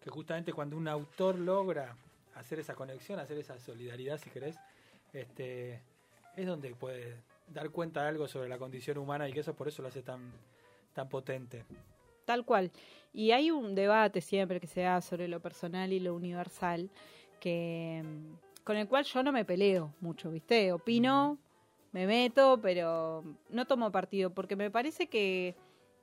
que 0.00 0.10
justamente 0.10 0.52
cuando 0.52 0.76
un 0.76 0.88
autor 0.88 1.38
logra 1.38 1.96
hacer 2.34 2.58
esa 2.58 2.74
conexión, 2.74 3.18
hacer 3.18 3.38
esa 3.38 3.58
solidaridad, 3.58 4.18
si 4.18 4.30
querés, 4.30 4.56
este, 5.12 5.82
es 6.36 6.46
donde 6.46 6.74
puede 6.74 7.22
dar 7.48 7.70
cuenta 7.70 8.02
de 8.02 8.08
algo 8.08 8.28
sobre 8.28 8.48
la 8.48 8.58
condición 8.58 8.98
humana 8.98 9.28
y 9.28 9.32
que 9.32 9.40
eso 9.40 9.54
por 9.54 9.68
eso 9.68 9.82
lo 9.82 9.88
hace 9.88 10.02
tan, 10.02 10.32
tan 10.92 11.08
potente. 11.08 11.64
Tal 12.28 12.44
cual. 12.44 12.70
Y 13.14 13.30
hay 13.30 13.50
un 13.50 13.74
debate 13.74 14.20
siempre 14.20 14.60
que 14.60 14.66
se 14.66 14.82
da 14.82 15.00
sobre 15.00 15.28
lo 15.28 15.40
personal 15.40 15.94
y 15.94 15.98
lo 15.98 16.14
universal, 16.14 16.90
que 17.40 18.04
mm, 18.04 18.64
con 18.64 18.76
el 18.76 18.86
cual 18.86 19.04
yo 19.04 19.22
no 19.22 19.32
me 19.32 19.46
peleo 19.46 19.94
mucho, 20.02 20.30
¿viste? 20.30 20.70
Opino, 20.74 21.38
me 21.90 22.06
meto, 22.06 22.60
pero 22.60 23.24
no 23.48 23.64
tomo 23.64 23.90
partido, 23.90 24.28
porque 24.28 24.56
me 24.56 24.70
parece 24.70 25.06
que, 25.06 25.54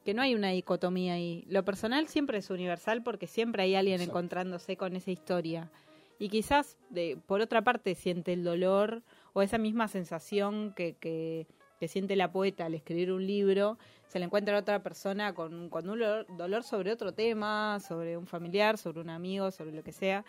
que 0.03 0.15
no 0.15 0.23
hay 0.23 0.33
una 0.33 0.49
dicotomía 0.49 1.13
ahí. 1.13 1.45
Lo 1.47 1.63
personal 1.63 2.07
siempre 2.07 2.39
es 2.39 2.49
universal 2.49 3.03
porque 3.03 3.27
siempre 3.27 3.61
hay 3.61 3.75
alguien 3.75 4.01
Exacto. 4.01 4.17
encontrándose 4.17 4.77
con 4.77 4.95
esa 4.95 5.11
historia. 5.11 5.69
Y 6.17 6.29
quizás, 6.29 6.75
de, 6.89 7.19
por 7.27 7.39
otra 7.39 7.61
parte, 7.61 7.93
siente 7.93 8.33
el 8.33 8.43
dolor 8.43 9.03
o 9.33 9.43
esa 9.43 9.59
misma 9.59 9.87
sensación 9.87 10.73
que, 10.75 10.95
que, 10.95 11.45
que 11.79 11.87
siente 11.87 12.15
la 12.15 12.31
poeta 12.31 12.65
al 12.65 12.73
escribir 12.73 13.11
un 13.11 13.27
libro, 13.27 13.77
se 14.07 14.19
le 14.19 14.25
encuentra 14.25 14.55
a 14.55 14.59
otra 14.61 14.81
persona 14.83 15.33
con, 15.33 15.69
con 15.69 15.89
un 15.89 15.99
dolor, 15.99 16.25
dolor 16.37 16.63
sobre 16.63 16.91
otro 16.91 17.13
tema, 17.13 17.79
sobre 17.79 18.17
un 18.17 18.27
familiar, 18.27 18.77
sobre 18.77 19.01
un 19.01 19.09
amigo, 19.09 19.51
sobre 19.51 19.71
lo 19.71 19.83
que 19.83 19.91
sea. 19.91 20.23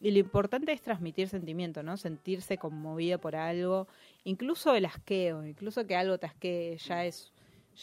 Y 0.00 0.10
lo 0.12 0.18
importante 0.18 0.72
es 0.72 0.80
transmitir 0.80 1.28
sentimiento, 1.28 1.82
¿no? 1.82 1.96
Sentirse 1.96 2.56
conmovido 2.56 3.18
por 3.18 3.34
algo, 3.34 3.88
incluso 4.24 4.74
el 4.74 4.84
asqueo, 4.84 5.44
incluso 5.44 5.84
que 5.86 5.96
algo 5.96 6.18
te 6.18 6.26
asquee, 6.26 6.76
ya 6.78 7.04
es, 7.04 7.32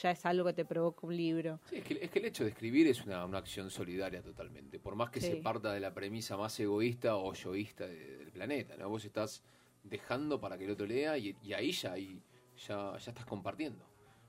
ya 0.02 0.12
es 0.12 0.26
algo 0.26 0.46
que 0.46 0.54
te 0.54 0.64
provoca 0.66 1.06
un 1.06 1.16
libro. 1.16 1.60
Sí, 1.70 1.76
es, 1.78 1.84
que, 1.84 2.00
es 2.02 2.10
que 2.10 2.20
el 2.20 2.26
hecho 2.26 2.44
de 2.46 2.52
escribir 2.52 2.88
es 2.88 3.04
una, 3.06 3.26
una 3.26 3.38
acción 3.40 3.70
solidaria 3.70 4.22
totalmente. 4.22 4.80
Por 4.80 4.96
más 4.96 5.10
que 5.10 5.20
Sí. 5.20 5.28
se 5.28 5.36
parta 5.38 5.74
de 5.74 5.82
la 5.82 5.94
premisa 5.94 6.38
más 6.38 6.58
egoísta 6.60 7.18
o 7.18 7.34
yoísta 7.34 7.86
de- 7.86 8.18
del 8.18 8.32
planeta, 8.32 8.78
¿no? 8.78 8.88
Vos 8.90 9.04
estás 9.04 9.44
dejando 9.84 10.40
para 10.40 10.58
que 10.58 10.64
el 10.66 10.72
otro 10.72 10.86
lea 10.86 11.18
y, 11.18 11.36
y 11.44 11.52
ahí 11.54 11.72
ya, 11.74 11.92
ahí 11.94 12.22
ya, 12.66 12.98
ya 12.98 13.10
estás 13.12 13.26
compartiendo. 13.26 13.86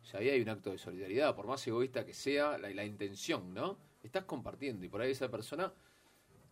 O 0.07 0.09
sea, 0.09 0.21
ahí 0.21 0.31
hay 0.31 0.41
un 0.41 0.49
acto 0.49 0.71
de 0.71 0.79
solidaridad, 0.79 1.35
por 1.35 1.49
más 1.49 1.67
egoísta 1.67 2.07
que 2.07 2.15
sea, 2.15 2.57
la, 2.59 2.71
la 2.71 2.85
intención, 2.85 3.53
¿no? 3.53 3.77
Estás 4.05 4.23
compartiendo 4.25 4.87
y 4.87 4.89
por 4.89 5.01
ahí 5.01 5.11
esa 5.11 5.29
persona 5.29 5.73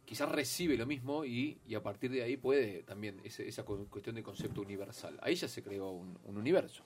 quizás 0.04 0.28
recibe 0.28 0.76
lo 0.76 0.86
mismo 0.86 1.24
y, 1.24 1.60
y 1.64 1.76
a 1.76 1.82
partir 1.82 2.10
de 2.10 2.24
ahí 2.24 2.36
puede 2.36 2.82
también 2.82 3.20
ese- 3.22 3.46
esa 3.46 3.62
cu- 3.64 3.86
cuestión 3.88 4.16
de 4.16 4.24
concepto 4.24 4.60
universal. 4.60 5.16
Ahí 5.22 5.36
ya 5.36 5.46
se 5.46 5.62
creó 5.62 5.90
un, 5.92 6.18
un 6.24 6.36
universo. 6.36 6.82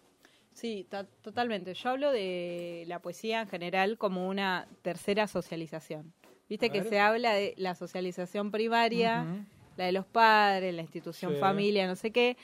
Sí, 0.52 0.87
to- 0.90 1.06
totalmente. 1.22 1.72
Yo 1.72 1.88
hablo 1.88 2.12
de 2.12 2.84
la 2.87 3.00
poesía 3.00 3.40
en 3.40 3.48
general 3.48 3.96
como 3.96 4.28
una 4.28 4.68
tercera 4.82 5.26
socialización. 5.26 6.12
Viste 6.50 6.66
A 6.66 6.68
que 6.68 6.80
ver. 6.82 6.88
se 6.90 7.00
habla 7.00 7.32
de 7.32 7.54
la 7.56 7.75
socialización 7.76 8.50
primaria, 8.50 9.25
la 9.78 9.84
de 9.87 9.92
los 9.92 10.04
padres, 10.04 10.75
la 10.75 10.82
institución 10.82 11.32
Sí. 11.32 11.40
familia, 11.40 11.87
no 11.87 11.96
sé 11.96 12.10
qué, 12.10 12.37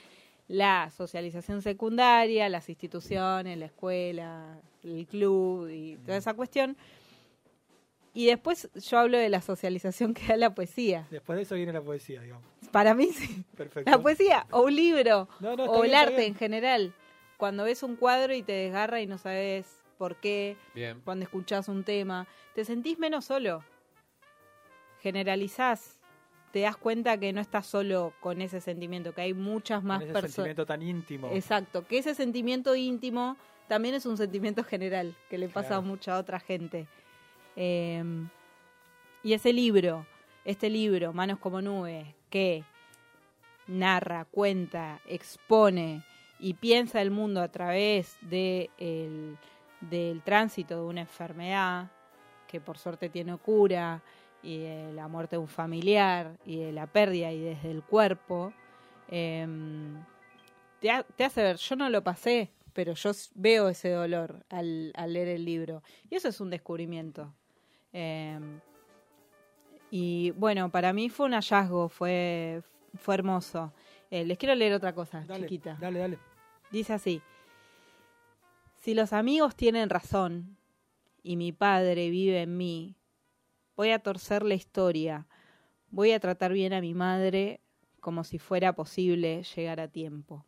la 0.47 0.91
socialización 0.95 1.61
secundaria, 1.61 2.49
las 2.49 2.69
instituciones, 2.69 3.57
la 3.57 3.65
escuela, 3.65 4.59
el 4.83 5.07
club 5.07 5.69
y 5.69 5.97
toda 5.97 6.17
esa 6.17 6.33
cuestión. 6.33 6.77
Y 8.13 8.27
después 8.27 8.69
yo 8.75 8.99
hablo 8.99 9.17
de 9.17 9.27
la 9.29 9.41
socialización 9.41 10.13
que 10.13 10.25
da 10.27 10.37
la 10.37 10.55
poesía. 10.55 11.07
Después 11.11 11.35
de 11.35 11.43
eso 11.43 11.55
viene 11.55 11.73
la 11.73 11.81
poesía, 11.81 12.21
digamos. 12.21 12.45
Para 12.71 12.93
mí 12.93 13.07
sí. 13.11 13.43
Perfecto. 13.57 13.89
La 13.91 14.01
poesía, 14.01 14.45
o 14.51 14.61
un 14.63 14.75
libro, 14.75 15.27
No, 15.39 15.55
no, 15.55 15.65
está 15.65 15.77
o 15.77 15.81
bien, 15.81 15.85
el 15.85 15.95
arte 15.95 16.25
en 16.25 16.35
general. 16.35 16.93
Cuando 17.37 17.65
ves 17.65 17.83
un 17.83 17.97
cuadro 17.97 18.33
y 18.33 18.41
te 18.41 18.53
desgarra 18.53 19.01
y 19.01 19.07
no 19.07 19.17
sabes 19.17 19.81
por 19.97 20.15
qué, 20.17 20.55
Bien. 20.73 21.01
cuando 21.03 21.23
escuchás 21.23 21.67
un 21.67 21.83
tema, 21.83 22.27
te 22.53 22.63
sentís 22.63 22.99
menos 22.99 23.25
solo. 23.25 23.63
Generalizás, 25.01 25.94
te 26.55 26.61
das 26.61 26.77
cuenta 26.77 27.17
que 27.17 27.33
no 27.33 27.41
estás 27.41 27.65
solo 27.67 28.13
con 28.21 28.39
ese 28.41 28.61
sentimiento, 28.61 29.13
que 29.13 29.19
hay 29.19 29.33
muchas 29.33 29.83
más 29.83 29.97
Con 29.99 30.03
ese 30.05 30.13
personas. 30.13 30.33
sentimiento 30.35 30.65
tan 30.65 30.81
íntimo. 30.81 31.29
Exacto, 31.33 31.85
que 31.85 31.97
ese 31.97 32.15
sentimiento 32.15 32.77
íntimo 32.77 33.35
también 33.67 33.93
es 33.93 34.05
un 34.05 34.15
sentimiento 34.15 34.63
general 34.63 35.13
que 35.29 35.37
le 35.37 35.49
pasa 35.49 35.67
Claro. 35.67 35.81
a 35.81 35.85
mucha 35.85 36.17
otra 36.17 36.39
gente. 36.39 36.87
Eh, 37.57 38.01
y 39.21 39.33
ese 39.33 39.51
libro, 39.51 40.05
este 40.45 40.69
libro, 40.69 41.11
Manos 41.11 41.39
como 41.39 41.61
Nubes, 41.61 42.07
que 42.29 42.63
narra, 43.67 44.23
cuenta, 44.23 45.01
expone 45.07 46.05
y 46.39 46.53
piensa 46.53 47.01
el 47.01 47.11
mundo 47.11 47.41
a 47.41 47.49
través 47.49 48.15
de 48.21 48.69
el- 48.77 49.37
del 49.81 50.21
tránsito 50.21 50.75
de 50.79 50.85
una 50.85 51.01
enfermedad 51.01 51.91
que 52.47 52.61
por 52.61 52.77
suerte 52.77 53.09
tiene 53.09 53.35
cura 53.39 54.01
y 54.45 54.59
de 54.59 54.93
la 54.93 55.07
muerte 55.07 55.35
de 55.35 55.39
un 55.41 55.47
familiar 55.47 56.37
y 56.45 56.57
de 56.57 56.71
la 56.71 56.87
pérdida 56.87 57.31
y 57.31 57.39
desde 57.41 57.71
el 57.71 57.81
cuerpo, 57.83 58.53
em, 59.09 60.03
te, 60.79 60.91
ha- 60.91 61.03
te 61.03 61.23
hace 61.25 61.41
ver, 61.43 61.57
yo 61.57 61.75
no 61.75 61.89
lo 61.89 62.03
pasé, 62.03 62.51
pero 62.73 62.93
yo 62.93 63.11
veo 63.33 63.69
ese 63.69 63.89
dolor 63.89 64.45
al, 64.49 64.91
al 64.95 65.13
leer 65.13 65.29
el 65.29 65.45
libro. 65.45 65.81
Y 66.09 66.15
eso 66.15 66.27
es 66.27 66.39
un 66.41 66.49
descubrimiento. 66.49 67.33
Em, 67.93 68.59
y 69.91 70.31
bueno, 70.31 70.69
para 70.71 70.91
mí 70.93 71.09
fue 71.09 71.25
un 71.27 71.33
hallazgo, 71.33 71.89
fue, 71.89 72.61
fue 72.97 73.15
hermoso. 73.15 73.73
Eh, 74.11 74.25
les 74.25 74.37
quiero 74.37 74.53
leer 74.55 74.73
otra 74.73 74.93
cosa, 74.93 75.21
Dale, 75.25 75.43
chiquita. 75.45 75.77
dale, 75.79 75.99
dale. 75.99 76.19
Dice 76.71 76.93
así, 76.93 77.21
si 78.81 78.93
los 78.93 79.13
amigos 79.13 79.55
tienen 79.55 79.89
razón 79.89 80.57
y 81.23 81.37
mi 81.37 81.51
padre 81.51 82.09
vive 82.09 82.41
en 82.43 82.57
mí, 82.57 82.95
voy 83.75 83.91
a 83.91 83.99
torcer 83.99 84.43
la 84.43 84.55
historia, 84.55 85.27
voy 85.91 86.11
a 86.11 86.19
tratar 86.19 86.53
bien 86.53 86.73
a 86.73 86.81
mi 86.81 86.93
madre 86.93 87.61
como 87.99 88.23
si 88.23 88.39
fuera 88.39 88.73
posible 88.73 89.43
llegar 89.55 89.79
a 89.79 89.87
tiempo. 89.87 90.45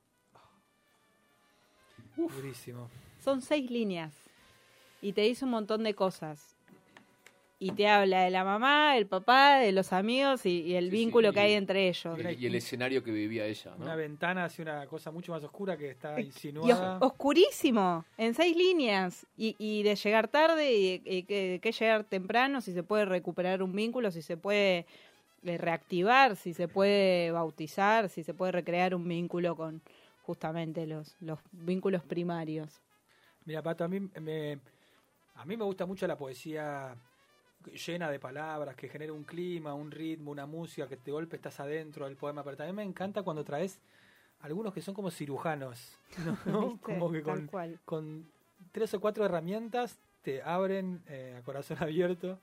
Durísimo. 2.15 2.89
Son 3.24 3.41
seis 3.41 3.69
líneas 3.69 4.13
y 5.01 5.13
te 5.13 5.22
dice 5.22 5.46
un 5.46 5.51
montón 5.51 5.84
de 5.84 5.93
cosas. 5.93 6.57
Y 7.60 7.72
te 7.72 7.88
habla 7.88 8.22
de 8.22 8.30
la 8.30 8.44
mamá, 8.44 8.98
el 8.98 9.08
papá, 9.08 9.58
de 9.58 9.72
los 9.72 9.92
amigos 9.92 10.46
y, 10.46 10.62
y 10.62 10.76
el 10.76 10.86
Sí, 10.86 10.91
sí, 10.91 10.98
vínculo 10.98 11.30
y- 11.30 11.34
que 11.34 11.39
hay 11.39 11.54
entre 11.54 11.88
ellos. 11.89 12.17
Y 12.17 12.22
el, 12.22 12.39
y 12.39 12.46
el 12.46 12.56
escenario 12.56 13.04
que 13.04 13.10
vivía 13.12 13.46
ella, 13.48 13.72
¿no? 13.78 13.86
Una 13.86 13.96
ventana 13.96 14.46
hacia 14.46 14.62
una 14.62 14.86
cosa 14.86 15.10
mucho 15.10 15.32
más 15.32 15.43
oscura 15.43 15.76
que 15.76 15.89
está 15.89 16.20
Y 16.20 16.24
os- 16.24 16.28
insinuada. 16.28 16.98
oscurísimo, 17.00 18.06
en 18.17 18.36
seis 18.36 18.56
líneas. 18.56 19.26
Y, 19.36 19.56
y 19.58 19.82
de 19.82 19.96
llegar 19.96 20.28
tarde 20.28 20.72
y, 20.72 21.02
y 21.04 21.24
que, 21.24 21.60
que 21.62 21.72
llegar 21.72 22.04
temprano, 22.04 22.62
si 22.62 22.74
se 22.74 22.84
puede 22.84 23.06
recuperar 23.06 23.63
un 23.63 23.74
vínculo, 23.74 24.12
si 24.12 24.22
se 24.22 24.38
puede 24.38 24.86
eh, 25.43 25.58
reactivar, 25.58 26.36
si 26.36 26.54
se 26.54 26.67
puede 26.67 27.32
bautizar, 27.32 28.08
si 28.10 28.24
se 28.24 28.36
puede 28.36 28.52
recrear 28.52 28.93
un 28.93 29.08
vínculo 29.08 29.56
con 29.56 29.82
justamente 30.22 30.86
los, 30.86 31.15
los 31.22 31.39
vínculos 31.52 32.04
primarios. 32.04 32.82
Mira, 33.46 33.63
Pato, 33.63 33.84
a 33.84 33.88
mí 33.88 34.00
me, 34.00 34.60
a 35.36 35.46
mí 35.46 35.58
me 35.58 35.63
gusta 35.63 35.86
mucho 35.88 36.06
la 36.06 36.17
poesía 36.17 36.96
llena 37.73 38.10
de 38.10 38.19
palabras, 38.19 38.75
que 38.75 38.89
genera 38.89 39.13
un 39.13 39.23
clima, 39.23 39.73
un 39.73 39.91
ritmo, 39.91 40.32
una 40.32 40.45
música, 40.45 40.88
que 40.88 40.97
de 40.97 41.12
golpe 41.12 41.36
estás 41.36 41.60
adentro 41.60 42.06
del 42.06 42.15
poema, 42.15 42.43
pero 42.43 42.58
también 42.58 42.75
me 42.75 42.84
encanta 42.84 43.23
cuando 43.23 43.43
traes 43.43 43.80
algunos 44.41 44.73
que 44.73 44.82
son 44.82 44.93
como 44.93 45.10
cirujanos, 45.12 45.97
como 46.82 47.12
que 47.12 47.21
con, 47.23 47.49
con 47.86 48.30
tres 48.71 48.93
o 48.93 48.99
cuatro 48.99 49.25
herramientas 49.25 49.99
te 50.21 50.41
abren 50.41 51.01
eh, 51.08 51.36
a 51.39 51.43
corazón 51.43 51.77
abierto, 51.82 52.39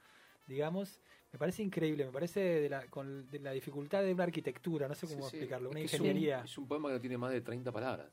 digamos. 0.46 1.00
Me 1.32 1.38
parece 1.38 1.64
increíble, 1.64 2.04
me 2.06 2.12
parece 2.12 2.40
de 2.40 2.68
la, 2.68 2.86
con 2.86 3.28
de 3.28 3.40
la 3.40 3.50
dificultad 3.50 4.02
de 4.04 4.14
una 4.14 4.22
arquitectura, 4.22 4.86
no 4.86 4.94
sé 4.94 5.06
cómo 5.08 5.24
Sí, 5.24 5.30
sí. 5.30 5.36
explicarlo, 5.36 5.70
una 5.70 5.80
Es 5.80 5.90
que 5.90 5.96
es 5.96 6.00
un- 6.00 6.06
ingeniería. 6.06 6.42
Es 6.44 6.56
un, 6.58 6.68
poema 6.68 6.88
que 6.90 6.94
no 6.94 7.00
tiene 7.00 7.18
más 7.18 7.32
de 7.32 7.40
30 7.40 7.72
palabras. 7.72 8.06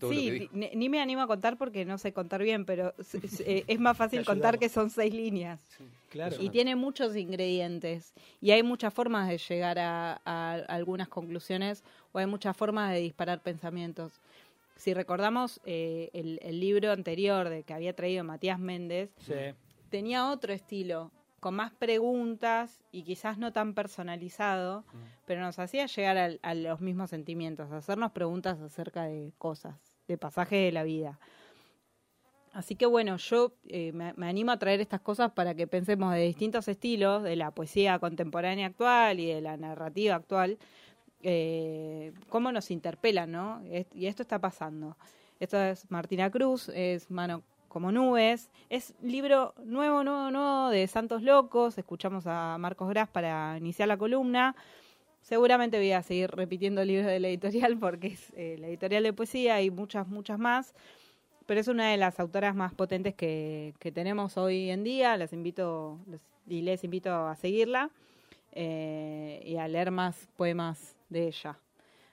Lo 0.00 0.08
Sí, 0.10 0.16
que 0.16 0.30
di- 0.32 0.38
dijo. 0.40 0.52
ni, 0.54 0.70
ni 0.74 0.88
me 0.88 1.00
animo 1.00 1.22
a 1.22 1.26
contar 1.26 1.56
porque 1.56 1.84
no 1.84 1.98
sé 1.98 2.12
contar 2.12 2.42
bien, 2.42 2.64
pero 2.64 2.92
eh, 3.40 3.64
es 3.66 3.78
más 3.80 3.96
fácil 3.96 4.24
contar 4.24 4.58
que 4.58 4.68
son 4.68 4.90
seis 4.90 5.14
líneas. 5.14 5.60
Sí. 5.78 5.84
Claro. 6.10 6.36
Y 6.40 6.50
tiene 6.50 6.76
muchos 6.76 7.16
ingredientes. 7.16 8.12
Y 8.40 8.50
hay 8.52 8.62
muchas 8.62 8.92
formas 8.94 9.28
de 9.28 9.38
llegar 9.38 9.78
a, 9.78 10.20
a 10.24 10.52
algunas 10.68 11.08
conclusiones 11.08 11.82
o 12.12 12.18
hay 12.18 12.26
muchas 12.26 12.56
formas 12.56 12.92
de 12.92 13.00
disparar 13.00 13.40
pensamientos. 13.40 14.12
Si 14.76 14.92
recordamos 14.94 15.60
eh, 15.64 16.10
el, 16.12 16.38
el 16.42 16.58
libro 16.60 16.90
anterior 16.92 17.48
de 17.48 17.62
que 17.62 17.72
había 17.74 17.94
traído 17.94 18.24
Matías 18.24 18.58
Méndez, 18.58 19.10
Sí. 19.18 19.34
tenía 19.90 20.30
otro 20.30 20.52
estilo, 20.52 21.10
con 21.44 21.56
más 21.56 21.72
preguntas 21.72 22.82
y 22.90 23.02
quizás 23.02 23.36
no 23.36 23.52
tan 23.52 23.74
personalizado, 23.74 24.82
pero 25.26 25.42
nos 25.42 25.58
hacía 25.58 25.84
llegar 25.84 26.38
a, 26.40 26.54
los 26.54 26.80
mismos 26.80 27.10
sentimientos, 27.10 27.70
hacernos 27.70 28.12
preguntas 28.12 28.58
acerca 28.62 29.02
de 29.02 29.30
cosas, 29.36 29.76
de 30.08 30.16
pasajes 30.16 30.64
de 30.64 30.72
la 30.72 30.84
vida. 30.84 31.18
Así 32.54 32.76
que 32.76 32.86
bueno, 32.86 33.18
yo 33.18 33.52
eh, 33.68 33.92
me, 33.92 34.14
me 34.14 34.26
animo 34.26 34.52
a 34.52 34.58
traer 34.58 34.80
estas 34.80 35.02
cosas 35.02 35.32
para 35.32 35.54
que 35.54 35.66
pensemos 35.66 36.14
de 36.14 36.22
distintos 36.22 36.66
estilos, 36.66 37.22
de 37.22 37.36
la 37.36 37.50
poesía 37.50 37.98
contemporánea 37.98 38.68
actual 38.68 39.20
y 39.20 39.26
de 39.26 39.42
la 39.42 39.58
narrativa 39.58 40.14
actual, 40.14 40.56
eh, 41.22 42.14
cómo 42.30 42.52
nos 42.52 42.70
interpelan, 42.70 43.30
¿no? 43.30 43.60
Es- 43.70 43.94
y 43.94 44.06
esto 44.06 44.22
está 44.22 44.38
pasando. 44.38 44.96
Esto 45.40 45.60
es 45.62 45.90
Martina 45.90 46.30
Cruz, 46.30 46.70
es 46.70 47.10
Mano 47.10 47.42
como 47.74 47.90
Nubes, 47.90 48.52
es 48.70 48.94
libro 49.02 49.52
nuevo, 49.64 50.04
nuevo, 50.04 50.30
nuevo 50.30 50.68
de 50.68 50.86
Santos 50.86 51.22
Locos, 51.22 51.76
escuchamos 51.76 52.24
a 52.28 52.56
Marcos 52.56 52.88
Gras 52.88 53.08
para 53.08 53.58
iniciar 53.58 53.88
la 53.88 53.96
columna. 53.96 54.54
Seguramente 55.22 55.78
voy 55.78 55.90
a 55.90 56.00
seguir 56.04 56.30
repitiendo 56.30 56.84
libros 56.84 57.08
de 57.08 57.18
la 57.18 57.26
editorial 57.26 57.76
porque 57.80 58.06
es 58.06 58.32
eh, 58.36 58.58
la 58.60 58.68
editorial 58.68 59.02
de 59.02 59.12
poesía 59.12 59.60
y 59.60 59.72
muchas, 59.72 60.06
muchas 60.06 60.38
más 60.38 60.72
pero 61.46 61.60
es 61.60 61.66
una 61.66 61.90
de 61.90 61.96
las 61.96 62.20
autoras 62.20 62.54
más 62.54 62.72
potentes 62.72 63.14
que, 63.14 63.74
que 63.80 63.90
tenemos 63.90 64.38
hoy 64.38 64.70
en 64.70 64.84
día. 64.84 65.16
Les 65.16 65.32
invito 65.32 65.98
y 66.46 66.62
les 66.62 66.84
invito 66.84 67.12
a 67.12 67.34
seguirla 67.34 67.90
eh, 68.52 69.42
y 69.44 69.56
a 69.56 69.66
leer 69.66 69.90
más 69.90 70.28
poemas 70.36 70.96
de 71.08 71.26
ella. 71.26 71.58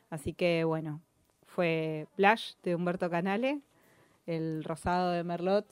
Así 0.09 0.33
que 0.33 0.63
bueno, 0.63 1.01
fue 1.45 2.07
Plash 2.15 2.55
de 2.63 2.75
Humberto 2.75 3.09
Canale, 3.11 3.61
El 4.35 4.63
Rosado 4.63 5.11
de 5.11 5.23
Merlot 5.23 5.65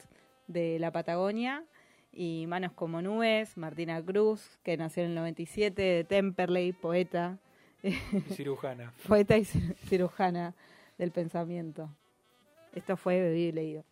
de 0.46 0.78
la 0.78 0.90
Patagonia 0.90 1.64
y 2.12 2.44
Manos 2.48 2.72
como 2.72 3.00
Nubes, 3.02 3.56
Martina 3.56 4.02
Cruz, 4.02 4.58
que 4.62 4.76
nació 4.76 5.04
en 5.04 5.10
el 5.10 5.14
97, 5.14 5.80
de 5.80 6.04
Temperley, 6.04 6.72
poeta, 6.72 7.38
Y 7.82 7.92
cirujana. 8.34 8.92
poeta 9.08 9.36
y 9.38 9.42
cir- 9.42 9.74
cirujana 9.86 10.54
del 10.98 11.12
pensamiento. 11.12 11.88
Esto 12.74 12.96
fue 12.96 13.20
Bebido 13.20 13.48
y 13.48 13.52
Leído. 13.52 13.84